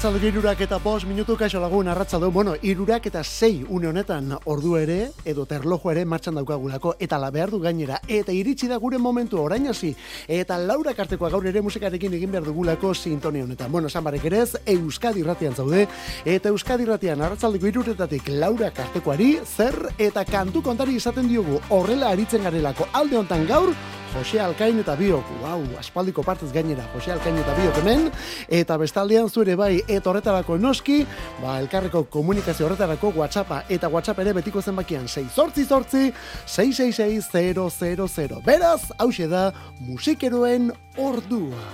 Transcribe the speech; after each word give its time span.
Arratzaldo 0.00 0.28
irurak 0.28 0.60
eta 0.64 0.78
pos 0.80 1.04
minutu 1.04 1.34
kaixo 1.36 1.60
lagun 1.60 1.88
arratzaldo, 1.92 2.30
bueno, 2.32 2.54
irurak 2.64 3.04
eta 3.10 3.20
sei 3.22 3.66
une 3.68 3.86
honetan 3.90 4.30
ordu 4.48 4.78
ere, 4.78 5.10
edo 5.28 5.44
terlojo 5.44 5.90
ere 5.92 6.06
martxan 6.08 6.38
daukagulako, 6.40 6.94
eta 6.98 7.18
la 7.20 7.28
behar 7.30 7.50
du 7.52 7.60
gainera, 7.60 7.98
eta 8.08 8.32
iritsi 8.32 8.66
da 8.66 8.78
gure 8.80 8.96
momentu 8.96 9.36
orain 9.36 9.68
hasi, 9.68 9.92
eta 10.26 10.56
laura 10.56 10.94
kartekoa 10.96 11.28
gaur 11.28 11.44
ere 11.44 11.60
musikarekin 11.60 12.16
egin 12.16 12.32
behar 12.32 12.48
dugulako 12.48 12.94
sintonia 12.94 13.44
honetan. 13.44 13.70
Bueno, 13.70 13.92
esan 13.92 14.08
barek 14.08 14.24
ere 14.24 14.46
Euskadi 14.72 15.22
ratian 15.22 15.54
zaude, 15.54 15.86
eta 16.24 16.48
Euskadi 16.48 16.88
ratian 16.88 17.20
arratzaldeko 17.20 17.68
iruretatik 17.68 18.32
laura 18.40 18.70
kartekoari, 18.70 19.34
zer 19.44 19.92
eta 19.98 20.24
kantu 20.24 20.62
kontari 20.62 20.96
izaten 20.96 21.28
diogu 21.28 21.60
horrela 21.68 22.08
aritzen 22.08 22.48
garelako. 22.48 22.88
Alde 22.94 23.20
hontan 23.20 23.44
gaur, 23.46 23.76
Jose 24.10 24.40
Alkain 24.42 24.78
eta 24.82 24.96
Biok, 24.98 25.24
wow, 25.42 25.62
aspaldiko 25.78 26.22
partez 26.26 26.50
gainera, 26.52 26.82
Jose 26.94 27.12
Alkain 27.14 27.36
eta 27.38 27.54
Biok 27.54 27.76
hemen, 27.82 28.08
eta 28.50 28.76
bestaldean 28.80 29.30
zure 29.30 29.54
bai, 29.58 29.82
eta 29.86 30.10
horretarako 30.10 30.58
noski, 30.58 31.06
ba, 31.40 31.58
elkarreko 31.62 32.04
komunikazio 32.10 32.66
horretarako 32.66 33.12
WhatsAppa, 33.16 33.62
eta 33.70 33.88
WhatsApp 33.88 34.18
ere 34.24 34.34
betiko 34.40 34.62
zenbakian, 34.62 35.06
6 35.08 35.30
sortzi 35.30 35.64
sortzi, 35.64 36.12
666 36.46 38.42
Beraz, 38.44 38.90
hause 38.98 39.28
da, 39.30 39.52
musikeroen 39.86 40.72
ordua. 40.98 41.64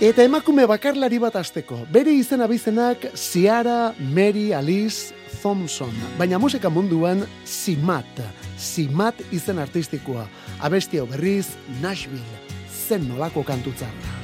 Eta 0.00 0.24
emakume 0.24 0.64
bakarlari 0.64 1.18
bat 1.20 1.34
azteko, 1.36 1.82
bere 1.92 2.14
izen 2.16 2.40
abizenak 2.40 3.02
Ciara 3.12 3.92
Mary 3.98 4.52
Alice 4.56 5.12
Thompson, 5.42 5.92
baina 6.16 6.38
musika 6.40 6.70
munduan 6.72 7.26
Simat, 7.44 8.08
Simat 8.60 9.22
izen 9.32 9.58
artistikoa, 9.58 10.26
abestia 10.60 11.06
berriz 11.08 11.46
Nashville, 11.80 12.40
zen 12.68 13.08
nolako 13.08 13.44
kantutzarra. 13.48 14.19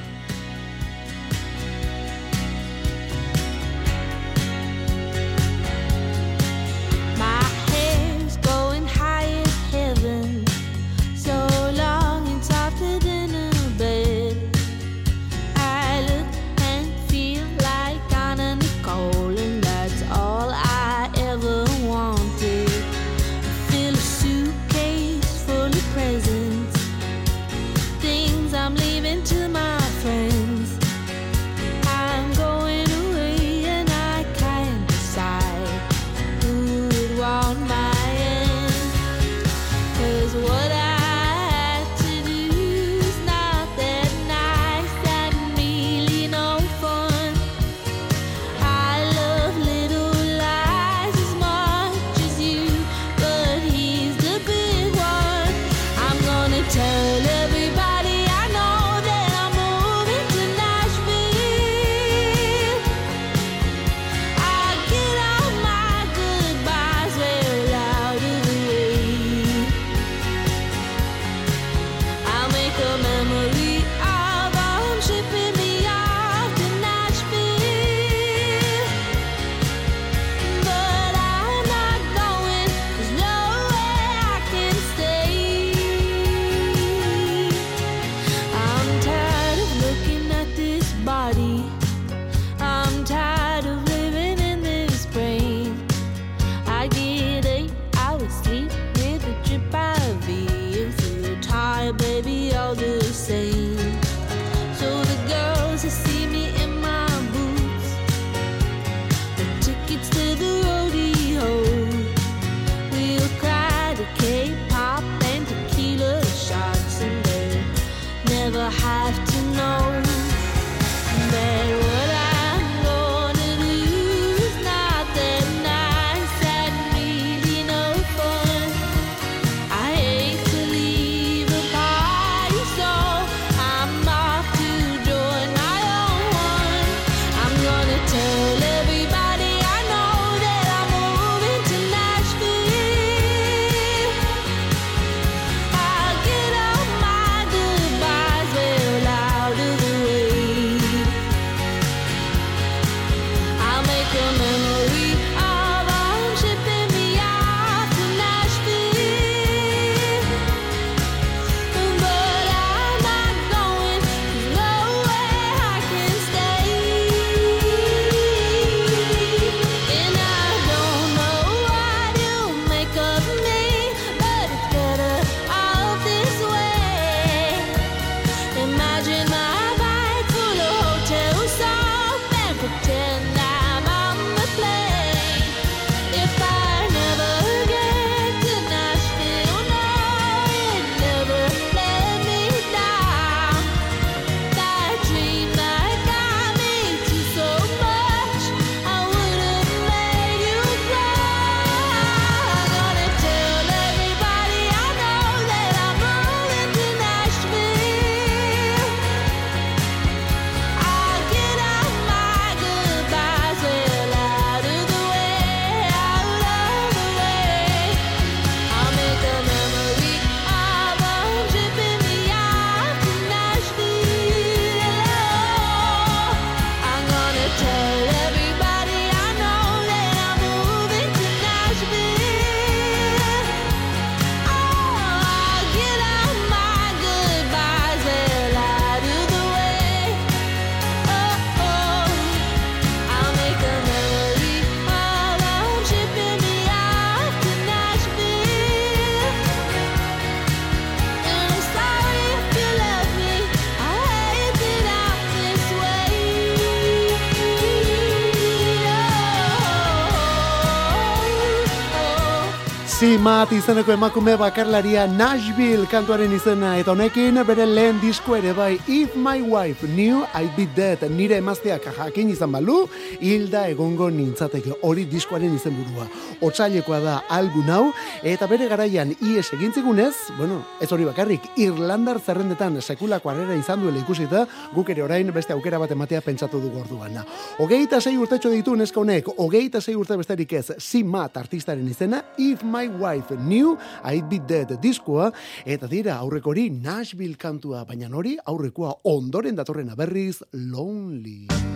Simat 263.36 263.52
izeneko 263.52 263.92
emakume 263.92 264.32
bakarlaria 264.40 265.02
Nashville 265.12 265.84
kantuaren 265.92 266.32
izena 266.32 266.70
eta 266.80 266.94
honekin 266.94 267.36
bere 267.44 267.66
lehen 267.68 267.98
disko 268.00 268.32
ere 268.32 268.54
bai 268.56 268.78
If 268.88 269.12
My 269.12 269.42
Wife 269.44 269.84
Knew 269.90 270.22
I'd 270.32 270.54
Be 270.56 270.64
Dead 270.72 271.02
nire 271.12 271.36
emazteak 271.36 271.84
jakin 271.98 272.30
izan 272.32 272.54
balu 272.56 272.86
hilda 273.20 273.66
egongo 273.68 274.08
nintzateke 274.08 274.78
hori 274.80 275.04
diskoaren 275.10 275.52
izenburua. 275.52 276.06
Otsailekoa 276.40 277.00
da 277.04 277.18
album 277.28 277.68
hau 277.68 277.82
eta 278.24 278.48
bere 278.48 278.70
garaian 278.70 279.12
ies 279.20 279.52
egintzigunez 279.52 280.14
bueno 280.38 280.62
ez 280.80 280.88
hori 280.88 281.04
bakarrik 281.04 281.50
Irlandar 281.60 282.22
zerrendetan 282.24 282.80
sekulako 282.80 283.34
arrera 283.34 283.60
izan 283.60 283.84
duela 283.84 284.00
ikusita 284.00 284.46
guk 284.72 284.94
ere 284.96 285.04
orain 285.04 285.34
beste 285.34 285.52
aukera 285.52 285.82
bat 285.82 285.92
ematea 285.92 286.22
pentsatu 286.22 286.62
dugu 286.62 286.80
orduan. 286.86 287.20
Hogeita 287.58 288.00
sei 288.00 288.16
urtetxo 288.16 288.48
ditu 288.48 288.80
neska 288.80 289.04
honek 289.04 289.28
hogeita 289.36 289.84
sei 289.84 289.94
urte 289.94 290.16
besterik 290.16 290.56
ez 290.56 290.70
Simat 290.78 291.36
artistaren 291.36 291.84
izena 291.92 292.24
If 292.38 292.64
My 292.64 292.86
My 292.86 293.22
Wife 293.26 293.38
Knew 293.42 293.78
I'd 294.04 294.28
Be 294.28 294.38
Dead 294.38 294.70
diskoa, 294.82 295.30
eta 295.66 295.88
dira 295.90 296.18
aurreko 296.20 296.52
hori 296.52 296.68
Nashville 296.70 297.38
kantua, 297.38 297.84
baina 297.88 298.10
hori 298.12 298.36
aurrekoa 298.46 298.94
ondoren 299.04 299.56
datorrena 299.58 299.96
berriz 299.98 300.42
Lonely. 300.52 301.75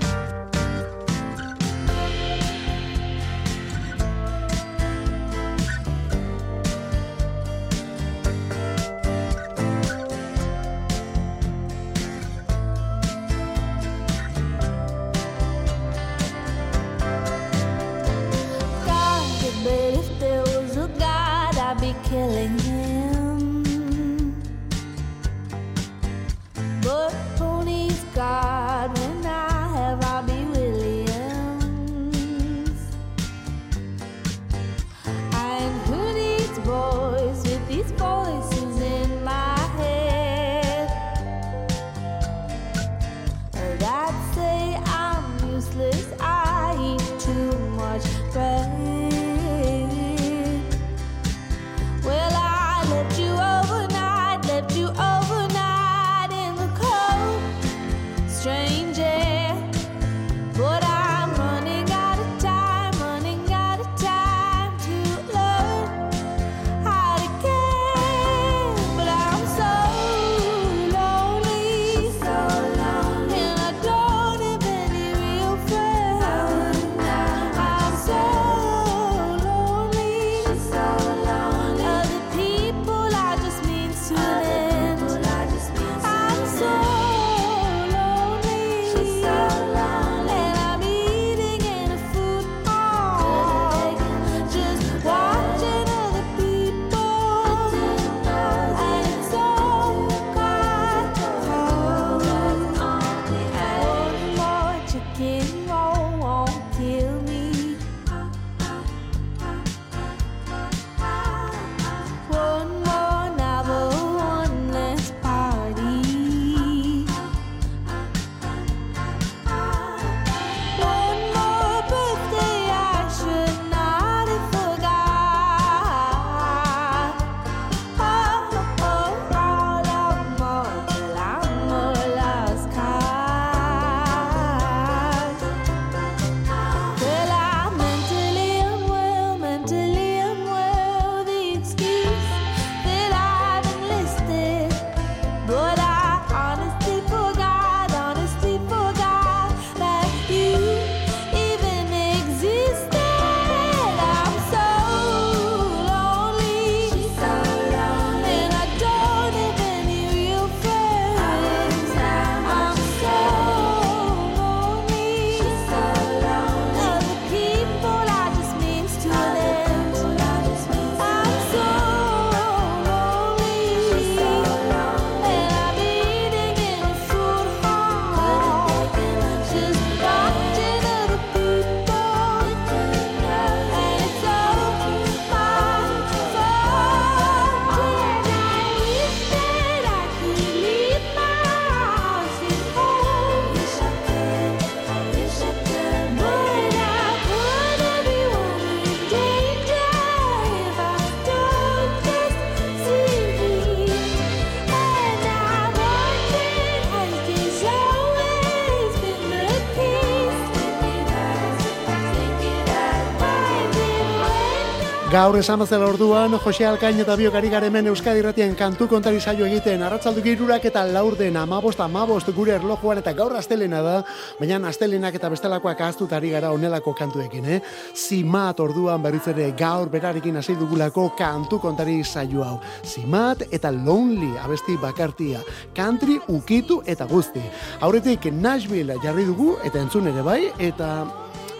Gaur 215.10 215.34
esan 215.34 215.58
bazela 215.58 215.88
orduan, 215.90 216.36
Jose 216.38 216.62
Alkain 216.62 217.00
eta 217.02 217.16
Biokari 217.18 217.48
garemen 217.50 217.88
Euskadi 217.90 218.20
Ratien 218.22 218.52
kantu 218.54 218.86
kontari 218.86 219.18
saio 219.18 219.42
egiten, 219.42 219.80
arratzaldu 219.82 220.22
girurak 220.22 220.68
eta 220.68 220.84
laurden, 220.86 221.34
amabost, 221.34 221.80
amabost, 221.82 222.28
gure 222.36 222.52
erlojuan 222.54 223.00
eta 223.00 223.10
gaur 223.18 223.34
astelena 223.34 223.80
da, 223.82 223.94
baina 224.38 224.60
astelenak 224.68 225.16
eta 225.18 225.26
bestelakoak 225.32 225.80
ahaztutari 225.82 226.30
gara 226.30 226.52
onelako 226.54 226.94
kantuekin, 226.94 227.48
eh? 227.56 227.58
Zimat 227.90 228.62
orduan 228.62 229.02
berriz 229.02 229.24
ere 229.32 229.48
gaur 229.58 229.90
berarekin 229.90 230.38
hasi 230.38 230.54
dugulako 230.54 231.08
kantu 231.18 231.58
kontari 231.58 232.04
saio 232.04 232.44
hau. 232.46 232.60
Zimat 232.86 233.42
eta 233.50 233.72
Lonely 233.72 234.30
abesti 234.44 234.76
bakartia, 234.78 235.42
country 235.74 236.20
ukitu 236.28 236.84
eta 236.86 237.10
guzti. 237.10 237.42
Aurretik 237.80 238.30
Nashville 238.30 238.94
jarri 239.02 239.26
dugu 239.26 239.56
eta 239.64 239.82
entzun 239.82 240.06
ere 240.06 240.22
bai, 240.22 240.52
eta 240.70 240.92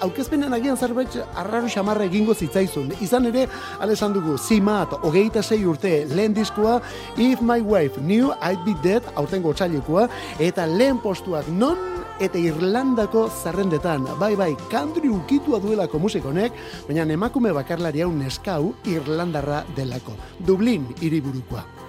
aukezpenen 0.01 0.55
agian 0.55 0.77
zerbait 0.77 1.17
arraro 1.35 1.69
xamarra 1.69 2.05
egingo 2.09 2.35
zitzaizun. 2.35 2.93
Izan 3.01 3.27
ere, 3.31 3.47
esan 3.91 4.15
dugu, 4.17 4.37
zimat, 4.39 4.93
hogeita 5.03 5.43
sei 5.43 5.65
urte, 5.67 6.07
lehen 6.15 6.35
diskoa, 6.35 6.81
If 7.17 7.41
My 7.41 7.61
Wife 7.61 8.01
Knew 8.01 8.33
I'd 8.41 8.65
Be 8.65 8.75
Dead, 8.83 9.03
aurten 9.15 9.43
gotxailekoa, 9.43 10.09
eta 10.39 10.67
lehen 10.67 11.01
postuak 11.03 11.49
non 11.49 11.79
eta 12.21 12.39
Irlandako 12.39 13.29
zerrendetan. 13.43 14.07
Bai, 14.21 14.35
bai, 14.37 14.53
country 14.71 15.09
ukitua 15.09 15.61
duelako 15.61 15.99
musikonek, 15.99 16.57
baina 16.89 17.09
emakume 17.09 17.53
bakarlari 17.57 18.05
hau 18.05 18.13
neskau 18.13 18.75
Irlandarra 18.85 19.65
delako. 19.77 20.17
Dublin 20.47 20.89
hiriburukoa 21.01 21.80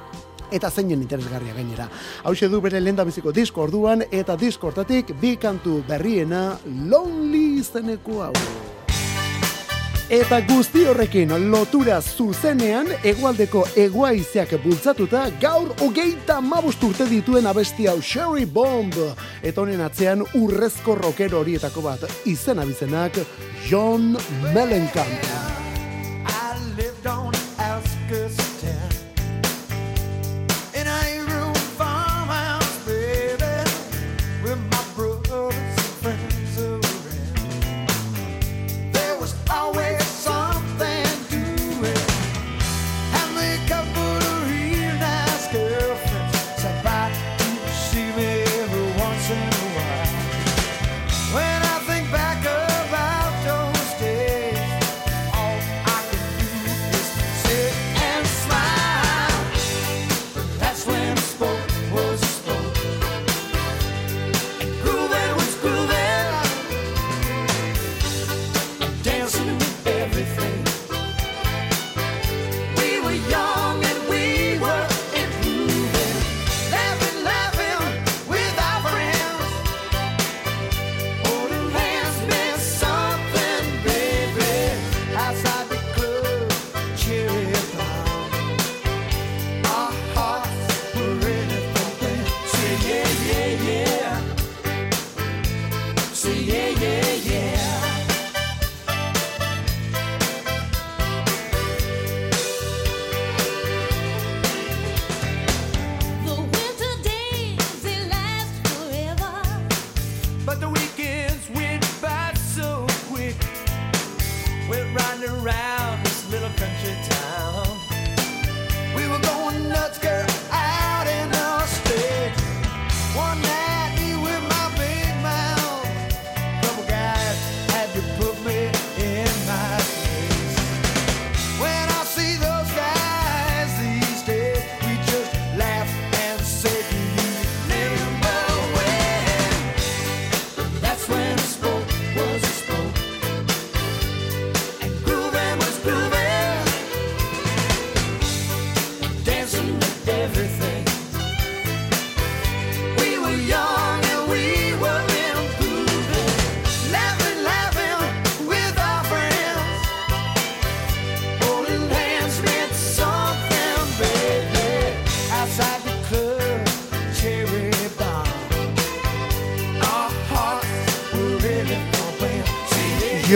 eta 0.51 0.71
zeinen 0.71 1.01
interesgarria 1.01 1.53
gainera. 1.53 1.87
Hau 2.23 2.33
du 2.33 2.61
bere 2.61 2.79
lenda 2.79 3.03
biziko 3.03 3.31
disko 3.31 3.63
orduan 3.63 4.03
eta 4.11 4.35
disko 4.35 4.67
hortatik 4.67 5.15
bi 5.21 5.37
kantu 5.37 5.83
berriena 5.87 6.57
Lonely 6.65 7.59
izeneko 7.59 8.21
hau. 8.23 8.33
Eta 10.11 10.41
guzti 10.43 10.81
horrekin 10.91 11.29
lotura 11.47 12.01
zuzenean 12.01 12.89
egualdeko 13.07 13.61
eguaizeak 13.79 14.57
bultzatuta 14.59 15.21
gaur 15.39 15.71
hogeita 15.85 16.41
mabusturte 16.43 17.07
dituen 17.07 17.47
abesti 17.47 17.87
hau 17.87 18.01
Sherry 18.01 18.43
Bomb. 18.43 18.99
Eta 19.41 19.63
honen 19.63 19.79
atzean 19.87 20.25
urrezko 20.35 20.97
rockero 20.99 21.39
horietako 21.45 21.87
bat 21.87 22.05
izen 22.27 22.59
abizenak 22.59 23.23
John 23.69 24.17
Mellencamp. 24.51 25.60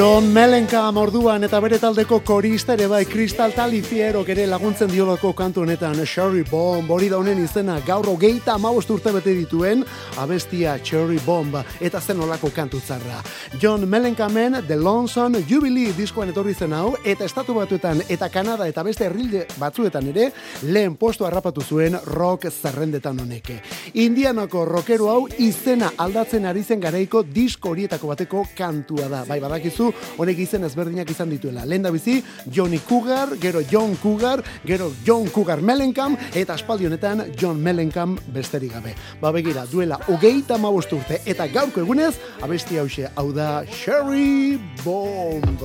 John 0.06 0.28
Melenka 0.30 0.84
morduan 0.94 1.48
eta 1.48 1.58
bere 1.64 1.80
taldeko 1.82 2.20
korista 2.22 2.76
ere 2.76 2.86
bai 2.86 3.08
Kristal 3.10 3.56
Talifiero 3.58 4.20
ere 4.30 4.44
laguntzen 4.46 4.92
diolako 4.92 5.32
kantu 5.34 5.64
honetan 5.64 5.98
Cherry 6.06 6.44
Bomb 6.46 6.92
hori 6.94 7.08
da 7.10 7.18
honen 7.18 7.40
izena 7.42 7.80
gaur 7.88 8.06
hogeita 8.12 8.54
amabost 8.54 8.92
urte 8.94 9.10
bete 9.16 9.34
dituen 9.34 9.82
abestia 10.22 10.76
Cherry 10.78 11.18
Bomb 11.26 11.58
eta 11.82 12.00
zen 12.02 12.22
olako 12.22 12.52
kantu 12.54 12.80
zarra. 12.86 13.24
John 13.60 13.88
Melenkamen 13.90 14.60
The 14.68 14.76
Lonesome 14.76 15.42
Jubilee 15.50 15.96
diskoan 15.98 16.30
etorri 16.30 16.54
zen 16.54 16.78
hau 16.78 16.94
eta 17.04 17.26
estatu 17.26 17.56
batuetan 17.58 18.04
eta 18.08 18.30
Kanada 18.30 18.68
eta 18.68 18.84
beste 18.84 19.08
herrilde 19.08 19.48
batzuetan 19.58 20.12
ere 20.14 20.30
lehen 20.62 21.00
postu 21.02 21.26
harrapatu 21.26 21.66
zuen 21.66 21.98
rock 22.06 22.46
zerrendetan 22.52 23.26
honeke. 23.26 23.58
Indianako 23.96 24.68
rockero 24.70 25.10
hau 25.10 25.26
izena 25.40 25.96
aldatzen 25.98 26.46
ari 26.46 26.62
zen 26.62 26.80
garaiko 26.86 27.24
disko 27.24 27.74
horietako 27.74 28.14
bateko 28.14 28.46
kantua 28.56 29.10
da. 29.10 29.26
Bai 29.26 29.42
badakizu 29.42 29.95
honek 30.18 30.40
izen 30.46 30.64
ezberdinak 30.68 31.10
izan 31.12 31.30
dituela. 31.30 31.66
Lenda 31.66 31.92
bizi, 31.92 32.22
Johnny 32.52 32.80
Cougar, 32.80 33.36
gero 33.42 33.62
John 33.72 33.96
Cougar, 34.02 34.44
gero 34.66 34.92
John 35.06 35.30
Cougar 35.30 35.62
Mellencamp, 35.62 36.20
eta 36.34 36.54
aspaldi 36.54 36.86
honetan 36.90 37.26
John 37.40 37.62
Mellencamp 37.62 38.22
besterik 38.34 38.74
gabe. 38.74 38.96
Ba 39.22 39.32
begira, 39.32 39.66
duela 39.72 40.00
hogeita 40.08 40.58
urte 40.58 41.22
eta 41.26 41.48
gaurko 41.48 41.82
egunez, 41.82 42.16
abesti 42.42 42.78
hause, 42.78 43.10
hau 43.16 43.32
da 43.34 43.66
Sherry 43.66 44.60
Bomb. 44.84 45.62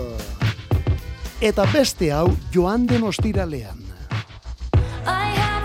Eta 1.41 1.65
beste 1.73 2.13
hau, 2.13 2.29
joan 2.53 2.87
den 2.87 3.03
ostiralean. 3.03 3.91
narcissism 5.07 5.41
like 5.47 5.60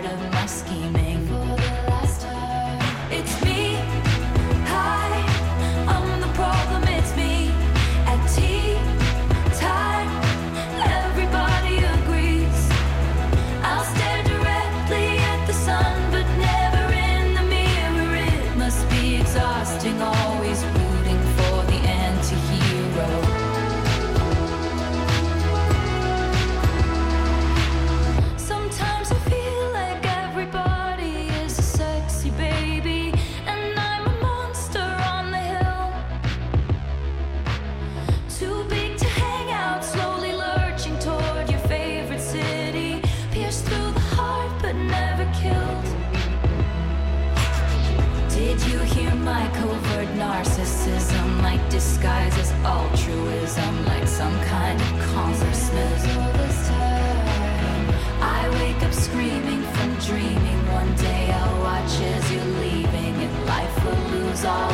part 0.00 0.12
of 0.12 0.32
my 0.32 0.46
scheme. 0.46 0.97
Disguises 51.78 52.50
altruism 52.64 53.86
like 53.86 54.08
some 54.08 54.36
kind 54.40 54.80
of 54.80 54.88
consciousness. 55.14 56.02
I 58.20 58.40
wake 58.58 58.82
up 58.82 58.92
screaming 58.92 59.62
from 59.74 59.94
dreaming. 60.08 60.60
One 60.72 60.92
day 60.96 61.30
I'll 61.30 61.60
watch 61.60 61.94
as 62.14 62.32
you're 62.32 62.52
leaving, 62.64 63.14
and 63.24 63.46
life 63.46 63.84
will 63.84 64.02
lose 64.10 64.44
all 64.44 64.72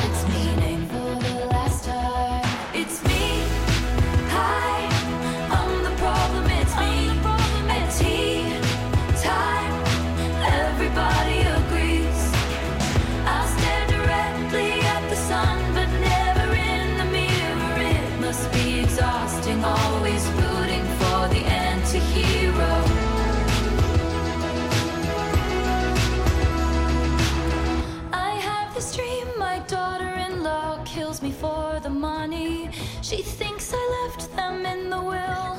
kills 31.04 31.20
me 31.20 31.32
for 31.32 31.80
the 31.82 31.90
money. 31.90 32.70
She 33.02 33.18
thinks 33.20 33.74
I 33.74 33.84
left 33.98 34.34
them 34.34 34.64
in 34.64 34.88
the 34.88 35.02
will. 35.02 35.54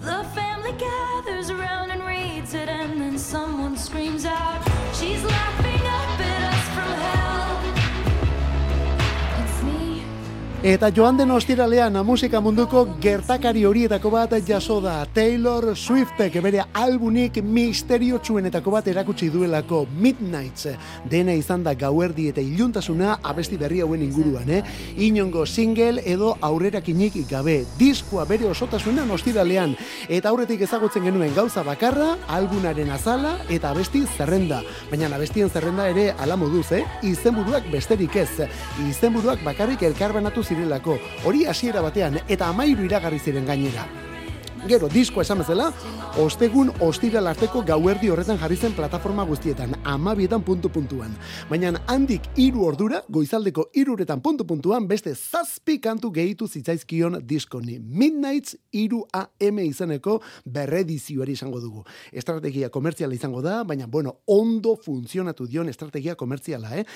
The 0.00 0.24
family 0.34 0.72
gathers 0.72 1.50
around 1.50 1.90
and 1.90 2.02
reads 2.02 2.54
it, 2.54 2.70
and 2.70 2.98
then 2.98 3.18
someone 3.18 3.76
screams 3.76 4.24
out, 4.24 4.62
She's 4.94 5.22
laughing. 5.22 5.63
Eta 10.64 10.88
joan 10.96 11.18
den 11.18 11.28
ostiralean 11.28 11.98
musika 12.08 12.40
munduko 12.40 12.86
gertakari 12.96 13.66
horietako 13.68 14.08
bat 14.14 14.30
jaso 14.48 14.78
da. 14.80 14.94
Taylor 15.12 15.74
Swiftek 15.76 16.38
bere 16.40 16.62
albunik 16.72 17.36
misterio 17.44 18.16
txuenetako 18.16 18.72
bat 18.72 18.88
erakutsi 18.88 19.28
duelako 19.28 19.82
Midnights. 20.00 20.72
Dena 21.04 21.34
izan 21.36 21.66
da 21.66 21.74
gauerdi 21.76 22.30
eta 22.30 22.40
iluntasuna 22.40 23.18
abesti 23.22 23.58
berri 23.60 23.82
hauen 23.84 24.06
inguruan, 24.06 24.48
eh? 24.48 24.62
Inongo 25.04 25.44
single 25.44 26.00
edo 26.00 26.30
aurrerakinik 26.40 27.20
gabe. 27.28 27.58
Diskoa 27.76 28.24
bere 28.24 28.48
osotasunan 28.48 29.12
ostiralean. 29.18 29.76
Eta 30.08 30.32
aurretik 30.32 30.64
ezagutzen 30.64 31.04
genuen 31.04 31.36
gauza 31.36 31.60
bakarra 31.62 32.14
albunaren 32.38 32.88
azala 32.96 33.34
eta 33.50 33.74
abesti 33.76 34.06
zerrenda. 34.16 34.62
Baina 34.88 35.12
abestien 35.12 35.52
zerrenda 35.52 35.90
ere 35.92 36.14
ala 36.16 36.40
moduz, 36.40 36.72
eh? 36.72 36.86
Izenburuak 37.04 37.68
besterik 37.68 38.16
ez. 38.16 38.48
Izenburuak 38.88 39.44
bakarrik 39.44 39.84
elkarbanatu 39.92 40.40
zirelako, 40.54 40.98
hori 41.26 41.44
hasiera 41.50 41.82
batean 41.82 42.20
eta 42.28 42.48
amairu 42.54 42.86
iragarri 42.86 43.18
ziren 43.18 43.46
gainera. 43.46 43.86
Gero, 44.64 44.88
disko 44.88 45.20
esan 45.20 45.42
bezala, 45.42 45.66
ostegun 46.22 46.70
ostiral 46.80 47.26
arteko 47.28 47.60
gauerdi 47.68 48.08
horretan 48.08 48.38
jarri 48.40 48.56
zen 48.56 48.72
plataforma 48.72 49.26
guztietan, 49.28 49.74
amabietan 49.84 50.40
puntu 50.40 50.70
puntuan. 50.72 51.12
Baina 51.50 51.74
handik 51.92 52.30
iru 52.40 52.62
ordura, 52.64 53.02
goizaldeko 53.12 53.66
iruretan 53.76 54.22
puntu 54.24 54.46
puntuan, 54.48 54.86
beste 54.88 55.12
zazpi 55.12 55.76
kantu 55.84 56.08
gehitu 56.16 56.48
zitzaizkion 56.48 57.18
diskoni. 57.28 57.76
Midnights 57.76 58.56
iru 58.72 59.02
AM 59.12 59.58
izaneko 59.66 60.14
berredizioari 60.46 61.36
izango 61.36 61.60
dugu. 61.60 61.84
Estrategia 62.10 62.72
komertziala 62.72 63.12
izango 63.12 63.44
da, 63.44 63.58
baina, 63.68 63.84
bueno, 63.86 64.16
ondo 64.32 64.78
funtzionatu 64.80 65.44
dion 65.44 65.68
estrategia 65.68 66.16
komertziala, 66.16 66.72
eh? 66.78 66.86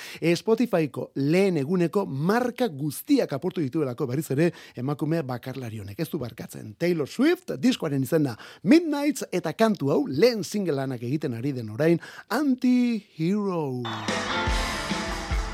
Spotifyko 0.41 1.11
lehen 1.21 1.61
eguneko 1.61 2.07
marka 2.09 2.71
guztiak 2.73 3.37
aportu 3.37 3.61
dituelako 3.61 4.09
berriz 4.09 4.31
ere 4.33 4.51
emakume 4.75 5.21
bakarlarionek. 5.21 6.01
Ez 6.01 6.09
du 6.09 6.25
barkatzen. 6.25 6.73
Taylor 6.81 7.13
Swift, 7.13 7.58
diskoaren 7.61 8.03
izena 8.03 8.37
Midnights 8.63 9.27
eta 9.33 9.53
kantu 9.53 9.93
hau 9.93 10.01
lehen 10.09 10.45
singleanak 10.45 11.03
egiten 11.03 11.35
ari 11.35 11.53
den 11.53 11.71
orain 11.71 12.01
Anti-Hero. 12.29 13.83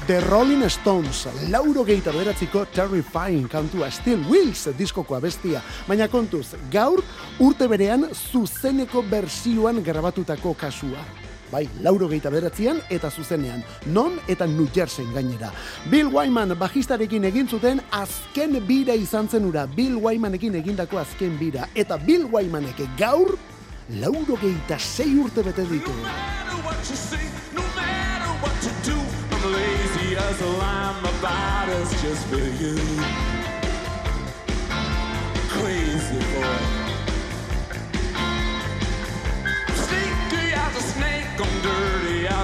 The 0.06 0.20
Rolling 0.20 0.68
Stones, 0.68 1.24
lauro 1.48 1.80
gehieta 1.84 2.12
beratziko 2.12 2.66
Terrifying 2.76 3.48
kantua 3.48 3.90
Still 3.90 4.20
Wills 4.28 4.68
diskoko 4.76 5.16
abestia, 5.16 5.62
baina 5.88 6.10
kontuz, 6.12 6.50
gaur 6.70 7.00
urte 7.40 7.68
berean 7.72 8.10
zuzeneko 8.12 9.02
bersioan 9.08 9.80
grabatutako 9.82 10.52
kasua 10.60 11.06
bai, 11.54 11.68
lauro 11.86 12.08
gehieta 12.10 12.32
beratzean 12.34 12.80
eta 12.90 13.10
zuzenean, 13.10 13.62
non 13.94 14.18
eta 14.28 14.46
New 14.50 14.66
Jersey 14.74 15.06
gainera. 15.14 15.52
Bill 15.90 16.10
Wyman 16.10 16.56
bajistarekin 16.58 17.28
egin 17.30 17.48
zuten 17.48 17.82
azken 17.94 18.58
bira 18.66 18.96
izan 18.98 19.28
zen 19.30 19.46
ura, 19.46 19.66
Bill 19.66 20.00
Wymanekin 20.02 20.58
egindako 20.58 20.98
azken 21.02 21.38
bira, 21.38 21.68
eta 21.74 21.98
Bill 21.98 22.26
Wymanek 22.32 22.82
gaur, 22.98 23.36
lauro 24.00 24.38
gehieta 24.40 24.78
sei 24.78 25.14
urte 25.14 25.46
bete 25.46 25.66
ditu. 25.70 25.94
Crazy 29.44 30.16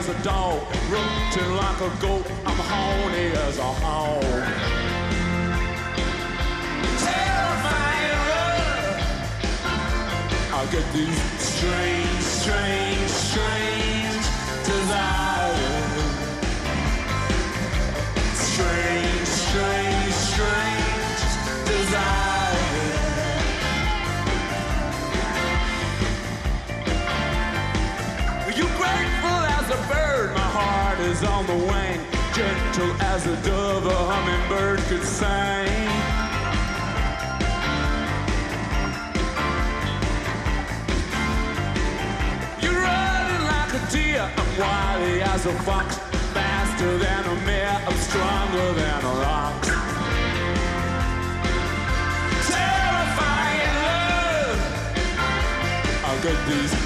as 0.00 0.08
a 0.08 0.22
dog, 0.22 0.58
rooting 0.88 1.56
like 1.56 1.80
a 1.80 1.90
goat. 2.00 2.26
I'm 2.46 2.56
horny 2.70 3.26
as 3.46 3.58
a 3.58 3.70
hog. 3.82 4.22
Terrifying. 7.04 8.20
I 10.58 10.66
get 10.72 10.86
these 10.94 11.22
strange, 11.38 12.22
strange, 12.22 13.10
strange 13.10 14.24
desires. 14.70 15.58
Strange, 18.32 19.26
strange, 19.26 20.14
strange 20.14 20.69
heart 31.20 31.32
on 31.32 31.46
the 31.46 31.54
wing. 31.66 32.00
Gentle 32.34 32.92
as 33.02 33.26
a 33.26 33.36
dove, 33.42 33.86
a 33.86 33.94
hummingbird 33.94 34.78
could 34.88 35.04
sing. 35.04 35.68
You're 42.62 42.80
running 42.80 43.44
like 43.46 43.74
a 43.74 43.90
deer, 43.90 44.30
I'm 44.36 44.58
wily 44.58 45.22
as 45.22 45.46
a 45.46 45.52
fox. 45.62 45.98
Faster 46.32 46.98
than 46.98 47.24
a 47.24 47.34
mare, 47.46 47.82
I'm 47.86 47.96
stronger 47.96 48.72
than 48.74 49.04
a 49.04 49.14
rock. 49.20 49.62
Terrifying 52.46 53.74
love. 53.84 54.60
I'll 56.04 56.22
get 56.22 56.46
these 56.48 56.79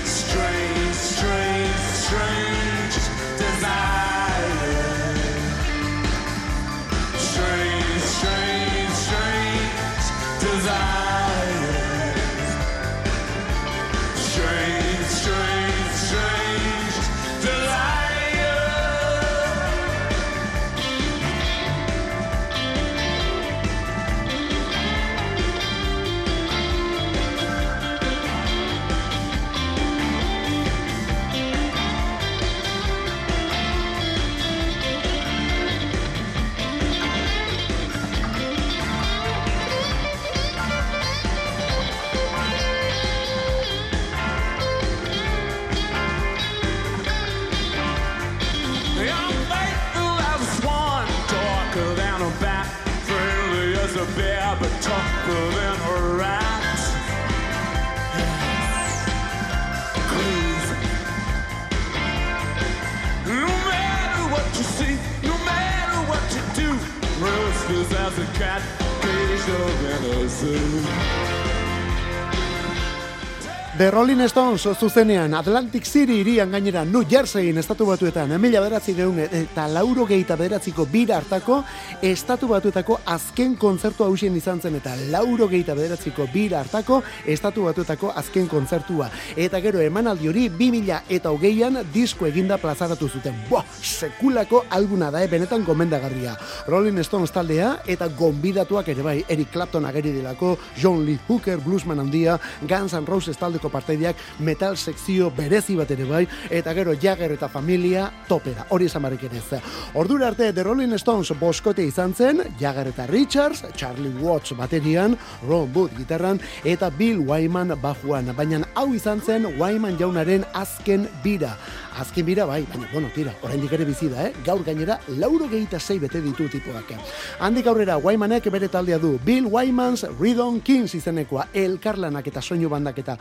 Rolling 74.05 74.29
Stones 74.29 74.69
zuzenean 74.79 75.33
Atlantic 75.33 75.87
City 75.87 76.19
irian 76.21 76.51
gainera 76.53 76.85
New 76.85 77.07
Jerseyin 77.09 77.57
estatu 77.57 77.87
batuetan 77.89 78.35
mila 78.39 78.61
beratzi 78.61 78.93
deun 78.93 79.17
eta 79.25 79.65
lauro 79.73 80.05
gehieta 80.05 80.37
bederatziko 80.37 80.85
bira 80.93 81.17
hartako 81.17 81.63
estatu 82.05 82.51
batuetako 82.51 82.99
azken 83.09 83.55
kontzertu 83.57 84.05
hausien 84.05 84.37
izan 84.37 84.61
zen 84.61 84.77
eta 84.77 84.93
lauro 85.09 85.49
gehieta 85.49 85.73
bederatziko 85.79 86.27
bira 86.35 86.59
hartako 86.61 86.99
estatu 87.25 87.65
batuetako 87.65 88.11
azken 88.13 88.47
kontzertua. 88.47 89.09
Eta 89.37 89.63
gero 89.65 89.81
emanaldi 89.81 90.29
hori 90.29 90.51
bi 90.51 90.69
mila 90.75 91.01
eta 91.09 91.33
hogeian 91.33 91.81
disko 91.95 92.29
eginda 92.29 92.61
plazaratu 92.61 93.09
zuten. 93.09 93.41
Boa, 93.49 93.65
sekulako 93.81 94.67
alguna 94.69 95.11
da, 95.11 95.25
eh, 95.25 95.31
benetan 95.33 95.65
gomendagarria. 95.65 96.37
Rolling 96.67 97.01
Stones 97.09 97.33
taldea 97.33 97.79
eta 97.87 98.09
gonbidatuak 98.09 98.93
ere 98.93 99.03
bai 99.03 99.25
Eric 99.29 99.51
Clapton 99.51 99.87
ageri 99.87 100.13
delako 100.13 100.59
John 100.77 101.07
Lee 101.07 101.19
Hooker, 101.27 101.57
Bluesman 101.65 102.01
handia 102.01 102.39
Guns 102.69 102.93
N' 102.93 103.07
Roses 103.07 103.39
taldeko 103.39 103.71
parteideak 103.95 104.17
metal 104.41 104.77
sekzio 104.77 105.31
berezi 105.31 105.77
bat 105.77 105.91
ere 105.91 106.05
bai, 106.05 106.27
eta 106.51 106.75
gero 106.75 106.95
Jagger 106.95 107.33
eta 107.33 107.49
familia 107.49 108.11
topera, 108.29 108.67
hori 108.71 108.87
esan 108.87 109.03
barrik 109.03 109.25
ez. 109.25 109.61
Ordura 109.95 110.29
arte 110.29 110.53
The 110.53 110.63
Rolling 110.63 110.95
Stones 110.99 111.33
boskote 111.39 111.85
izan 111.85 112.15
zen, 112.15 112.43
Jagger 112.59 112.89
eta 112.89 113.07
Richards, 113.07 113.65
Charlie 113.77 114.13
Watts 114.21 114.55
baterian, 114.57 115.17
Ron 115.47 115.71
Wood 115.75 115.97
gitarran, 115.97 116.41
eta 116.65 116.91
Bill 116.91 117.21
Wyman 117.21 117.75
bajuan, 117.81 118.35
baina 118.37 118.65
hau 118.75 118.93
izan 118.95 119.21
zen 119.21 119.47
Wyman 119.59 119.99
jaunaren 119.99 120.45
azken 120.55 121.09
bira. 121.23 121.57
Azken 121.95 122.27
bira 122.27 122.45
bai, 122.45 122.65
baina, 122.67 122.89
bueno, 122.93 123.09
tira, 123.15 123.33
oraindik 123.43 123.73
ere 123.73 123.85
bizi 123.85 124.09
da, 124.11 124.27
eh? 124.27 124.33
Gaur 124.45 124.65
gainera, 124.65 124.99
lauro 125.21 125.47
gehieta 125.49 125.79
zei 125.79 126.01
bete 126.03 126.21
ditu 126.21 126.49
tipuak. 126.51 126.91
Handik 127.39 127.67
aurrera, 127.71 127.99
Wymanek 127.99 128.51
bere 128.51 128.69
taldea 128.69 128.99
du, 128.99 129.19
Bill 129.25 129.47
Wyman's 129.47 130.03
Rhythm 130.19 130.59
Kings 130.65 130.95
izenekoa, 130.99 131.47
elkarlanak 131.55 132.27
eta 132.27 132.43
soinu 132.43 132.69
bandak 132.69 132.99
eta 132.99 133.17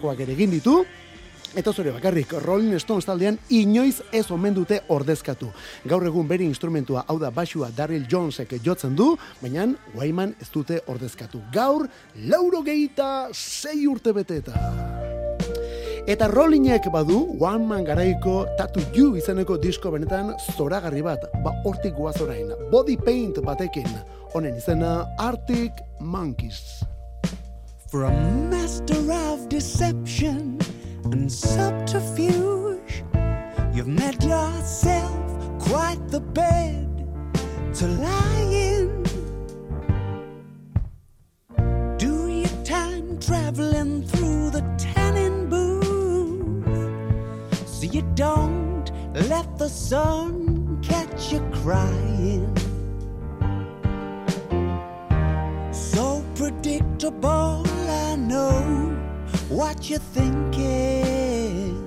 horrelakoak 0.00 0.26
ere 0.26 0.32
egin 0.32 0.50
ditu, 0.50 0.84
Eta 1.50 1.72
zure 1.72 1.90
bakarrik, 1.90 2.30
Rolling 2.44 2.78
Stones 2.78 3.08
taldean 3.08 3.34
inoiz 3.50 4.04
ez 4.14 4.30
omen 4.30 4.54
dute 4.54 4.84
ordezkatu. 4.86 5.48
Gaur 5.82 6.04
egun 6.06 6.28
bere 6.28 6.44
instrumentua 6.46 7.02
hau 7.08 7.16
da 7.18 7.32
basua 7.34 7.72
Daryl 7.74 8.04
Jonesek 8.06 8.54
jotzen 8.62 8.94
du, 8.94 9.16
baina 9.40 9.64
Wyman 9.96 10.36
ez 10.40 10.46
dute 10.54 10.78
ordezkatu. 10.86 11.40
Gaur, 11.50 11.88
lauro 12.14 12.62
gehieta 12.62 13.32
zei 13.34 13.88
urte 13.90 14.12
beteta. 14.12 14.54
Eta 16.06 16.28
Rollingek 16.30 16.86
badu 16.92 17.18
One 17.40 17.66
Man 17.66 17.82
garaiko 17.84 18.46
Tattoo 18.56 18.86
You 18.94 19.16
izeneko 19.16 19.58
disko 19.58 19.90
benetan 19.90 20.30
zoragarri 20.54 21.02
bat, 21.02 21.26
ba 21.42 21.50
hortik 21.64 21.98
guaz 21.98 22.20
orain. 22.22 22.54
Body 22.70 22.94
Paint 22.96 23.42
batekin, 23.42 23.90
honen 24.36 24.54
izena 24.54 25.02
Arctic 25.18 25.82
Monkeys. 25.98 26.89
For 27.90 28.04
a 28.04 28.12
master 28.12 29.12
of 29.12 29.48
deception 29.48 30.60
and 31.06 31.32
subterfuge, 31.32 33.02
you've 33.74 33.88
made 33.88 34.22
yourself 34.22 35.58
quite 35.58 35.98
the 36.06 36.20
bed 36.20 36.86
to 37.74 37.88
lie 37.88 38.46
in. 38.52 39.02
Do 41.96 42.28
your 42.28 42.64
time 42.64 43.18
traveling 43.18 44.06
through 44.06 44.50
the 44.50 44.62
tannin 44.78 45.48
booth 45.48 46.64
so 47.66 47.86
you 47.86 48.02
don't 48.14 48.88
let 49.14 49.58
the 49.58 49.68
sun 49.68 50.78
catch 50.80 51.32
you 51.32 51.40
crying. 51.64 52.59
Predictable, 56.40 57.62
I 57.86 58.16
know 58.16 58.96
what 59.50 59.90
you're 59.90 59.98
thinking. 59.98 61.84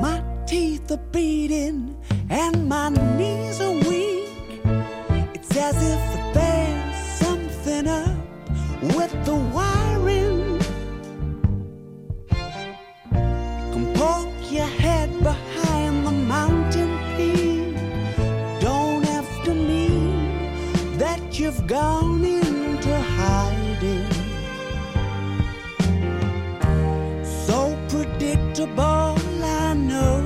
My 0.00 0.22
teeth 0.46 0.92
are 0.92 0.96
beating 1.10 1.96
and 2.30 2.68
my 2.68 2.90
knees 2.90 3.60
are 3.60 3.72
weak. 3.72 4.28
It's 5.34 5.56
as 5.56 5.74
if 5.74 6.34
there's 6.34 6.96
something 7.18 7.88
up 7.88 8.16
with 8.80 9.12
the 9.24 9.34
wiring. 9.34 9.87
Gone 21.68 22.24
into 22.24 22.98
hiding. 22.98 24.10
So 27.22 27.78
predictable, 27.90 29.18
I 29.44 29.74
know 29.74 30.22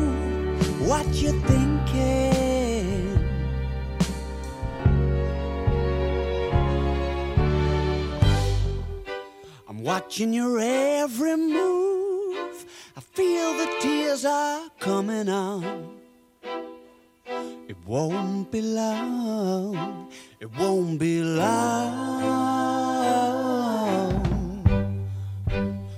what 0.86 1.04
you're 1.20 1.40
thinking. 1.50 3.18
I'm 9.68 9.82
watching 9.82 10.32
your 10.32 10.60
every 10.60 11.36
move. 11.36 12.66
I 12.96 13.00
feel 13.00 13.52
the 13.54 13.68
tears 13.80 14.24
are 14.24 14.70
coming 14.78 15.28
on. 15.28 15.98
It 17.66 17.76
won't 17.84 18.52
be 18.52 18.60
long. 18.62 20.11
It 20.42 20.50
won't 20.58 20.98
be 20.98 21.22
long. 21.22 22.18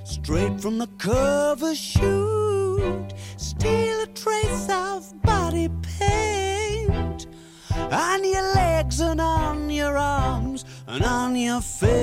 Straight 0.04 0.60
from 0.60 0.76
the 0.76 0.86
cover 0.98 1.74
shoot, 1.74 3.14
steal 3.38 4.02
a 4.02 4.06
trace 4.08 4.68
of 4.68 5.22
body 5.22 5.70
paint 5.98 7.26
on 7.72 8.22
your 8.22 8.54
legs 8.54 9.00
and 9.00 9.18
on 9.18 9.70
your 9.70 9.96
arms 9.96 10.66
and 10.88 11.02
on 11.02 11.36
your 11.36 11.62
face. 11.62 11.94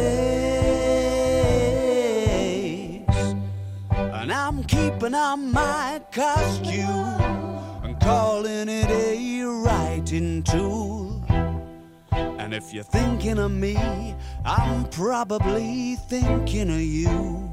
And 3.94 4.34
I'm 4.34 4.64
keeping 4.64 5.14
on 5.14 5.52
my 5.52 6.02
costume 6.12 6.90
and 7.84 8.00
calling 8.00 8.68
it 8.68 8.90
a 8.90 9.44
writing 9.64 10.42
tool. 10.42 11.01
And 12.42 12.56
if 12.56 12.74
you're 12.74 12.84
thinking 12.84 13.38
of 13.38 13.52
me, 13.52 14.16
I'm 14.44 14.86
probably 14.86 15.96
thinking 15.96 16.72
of 16.72 16.82
you. 16.82 17.51